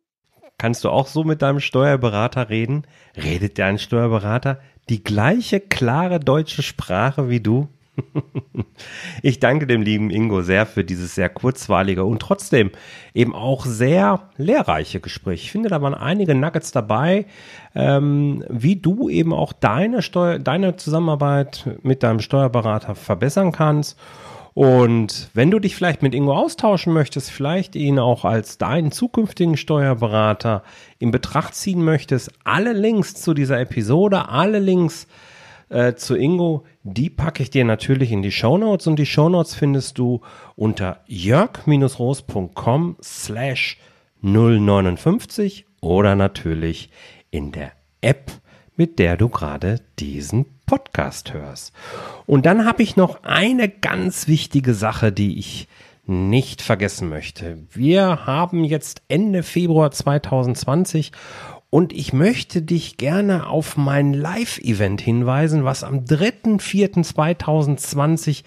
[0.58, 2.88] Kannst du auch so mit deinem Steuerberater reden?
[3.18, 7.68] Redet dein Steuerberater die gleiche klare deutsche Sprache wie du?
[9.22, 12.72] ich danke dem lieben Ingo sehr für dieses sehr kurzweilige und trotzdem
[13.14, 15.44] eben auch sehr lehrreiche Gespräch.
[15.44, 17.26] Ich finde, da waren einige Nuggets dabei,
[17.74, 23.98] ähm, wie du eben auch deine, Steuer, deine Zusammenarbeit mit deinem Steuerberater verbessern kannst.
[24.56, 29.58] Und wenn du dich vielleicht mit Ingo austauschen möchtest, vielleicht ihn auch als deinen zukünftigen
[29.58, 30.64] Steuerberater
[30.98, 35.08] in Betracht ziehen möchtest, alle Links zu dieser Episode, alle Links
[35.68, 38.88] äh, zu Ingo, die packe ich dir natürlich in die Show Notes.
[38.88, 40.22] Und die Show Notes findest du
[40.56, 43.78] unter jörg-roos.com slash
[44.22, 46.92] 059 oder natürlich
[47.30, 48.32] in der App,
[48.78, 51.74] mit der du gerade diesen Podcast hörst.
[52.26, 55.68] Und dann habe ich noch eine ganz wichtige Sache, die ich
[56.08, 57.58] nicht vergessen möchte.
[57.72, 61.12] Wir haben jetzt Ende Februar 2020
[61.76, 68.44] und ich möchte dich gerne auf mein Live-Event hinweisen, was am 3.4.2020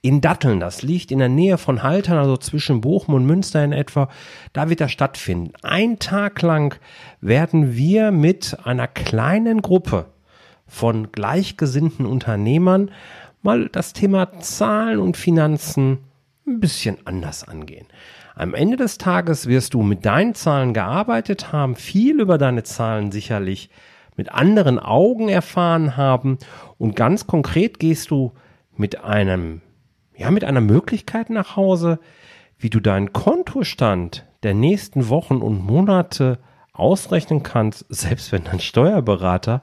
[0.00, 3.72] in Datteln, das liegt in der Nähe von Haltern, also zwischen Bochum und Münster in
[3.72, 4.08] etwa,
[4.54, 5.52] da wird er stattfinden.
[5.62, 6.80] Ein Tag lang
[7.20, 10.06] werden wir mit einer kleinen Gruppe
[10.70, 12.90] von gleichgesinnten Unternehmern
[13.42, 15.98] mal das Thema Zahlen und Finanzen
[16.46, 17.86] ein bisschen anders angehen.
[18.34, 23.10] Am Ende des Tages wirst du mit deinen Zahlen gearbeitet haben, viel über deine Zahlen
[23.12, 23.68] sicherlich
[24.16, 26.38] mit anderen Augen erfahren haben
[26.78, 28.32] und ganz konkret gehst du
[28.76, 29.60] mit einem,
[30.16, 31.98] ja, mit einer Möglichkeit nach Hause,
[32.58, 36.38] wie du deinen Kontostand der nächsten Wochen und Monate
[36.72, 39.62] ausrechnen kannst, selbst wenn dein Steuerberater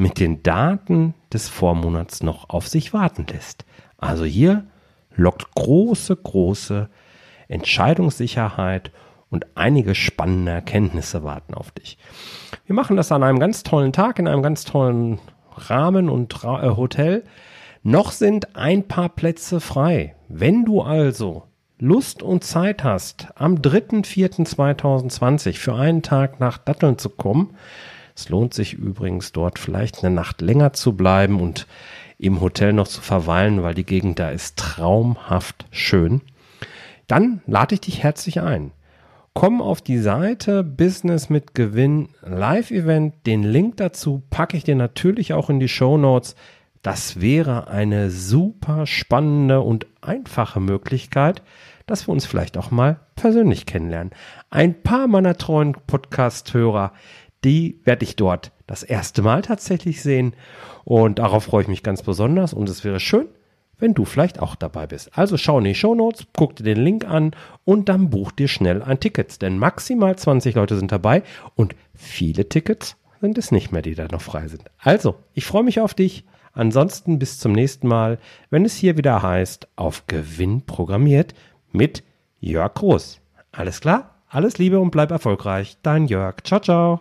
[0.00, 3.66] mit den Daten des Vormonats noch auf sich warten lässt.
[3.98, 4.64] Also hier
[5.14, 6.88] lockt große, große
[7.48, 8.92] Entscheidungssicherheit
[9.28, 11.98] und einige spannende Erkenntnisse warten auf dich.
[12.64, 15.18] Wir machen das an einem ganz tollen Tag in einem ganz tollen
[15.54, 17.24] Rahmen und Ra äh, Hotel.
[17.82, 20.14] Noch sind ein paar Plätze frei.
[20.28, 21.42] Wenn du also
[21.78, 27.54] Lust und Zeit hast, am 3.4.2020 für einen Tag nach Datteln zu kommen,
[28.20, 31.66] es lohnt sich übrigens dort vielleicht eine Nacht länger zu bleiben und
[32.18, 36.20] im Hotel noch zu verweilen, weil die Gegend da ist traumhaft schön.
[37.06, 38.72] dann lade ich dich herzlich ein.
[39.32, 43.14] Komm auf die Seite Business mit Gewinn Live Event.
[43.26, 46.34] Den Link dazu packe ich dir natürlich auch in die Show Notes.
[46.82, 51.42] Das wäre eine super spannende und einfache Möglichkeit,
[51.86, 54.12] dass wir uns vielleicht auch mal persönlich kennenlernen.
[54.50, 56.92] Ein paar meiner treuen Podcast-Hörer,
[57.44, 60.34] die werde ich dort das erste Mal tatsächlich sehen.
[60.84, 62.52] Und darauf freue ich mich ganz besonders.
[62.52, 63.26] Und es wäre schön,
[63.78, 65.16] wenn du vielleicht auch dabei bist.
[65.16, 67.32] Also schau in die Show Notes, guck dir den Link an
[67.64, 69.42] und dann buch dir schnell ein Ticket.
[69.42, 71.22] Denn maximal 20 Leute sind dabei
[71.56, 74.64] und viele Tickets sind es nicht mehr, die da noch frei sind.
[74.78, 76.24] Also, ich freue mich auf dich.
[76.52, 78.18] Ansonsten bis zum nächsten Mal,
[78.50, 81.34] wenn es hier wieder heißt, auf Gewinn programmiert
[81.70, 82.02] mit
[82.40, 83.20] Jörg Groß.
[83.52, 84.16] Alles klar?
[84.28, 85.76] Alles Liebe und bleib erfolgreich.
[85.82, 86.36] Dein Jörg.
[86.44, 87.00] Ciao, ciao.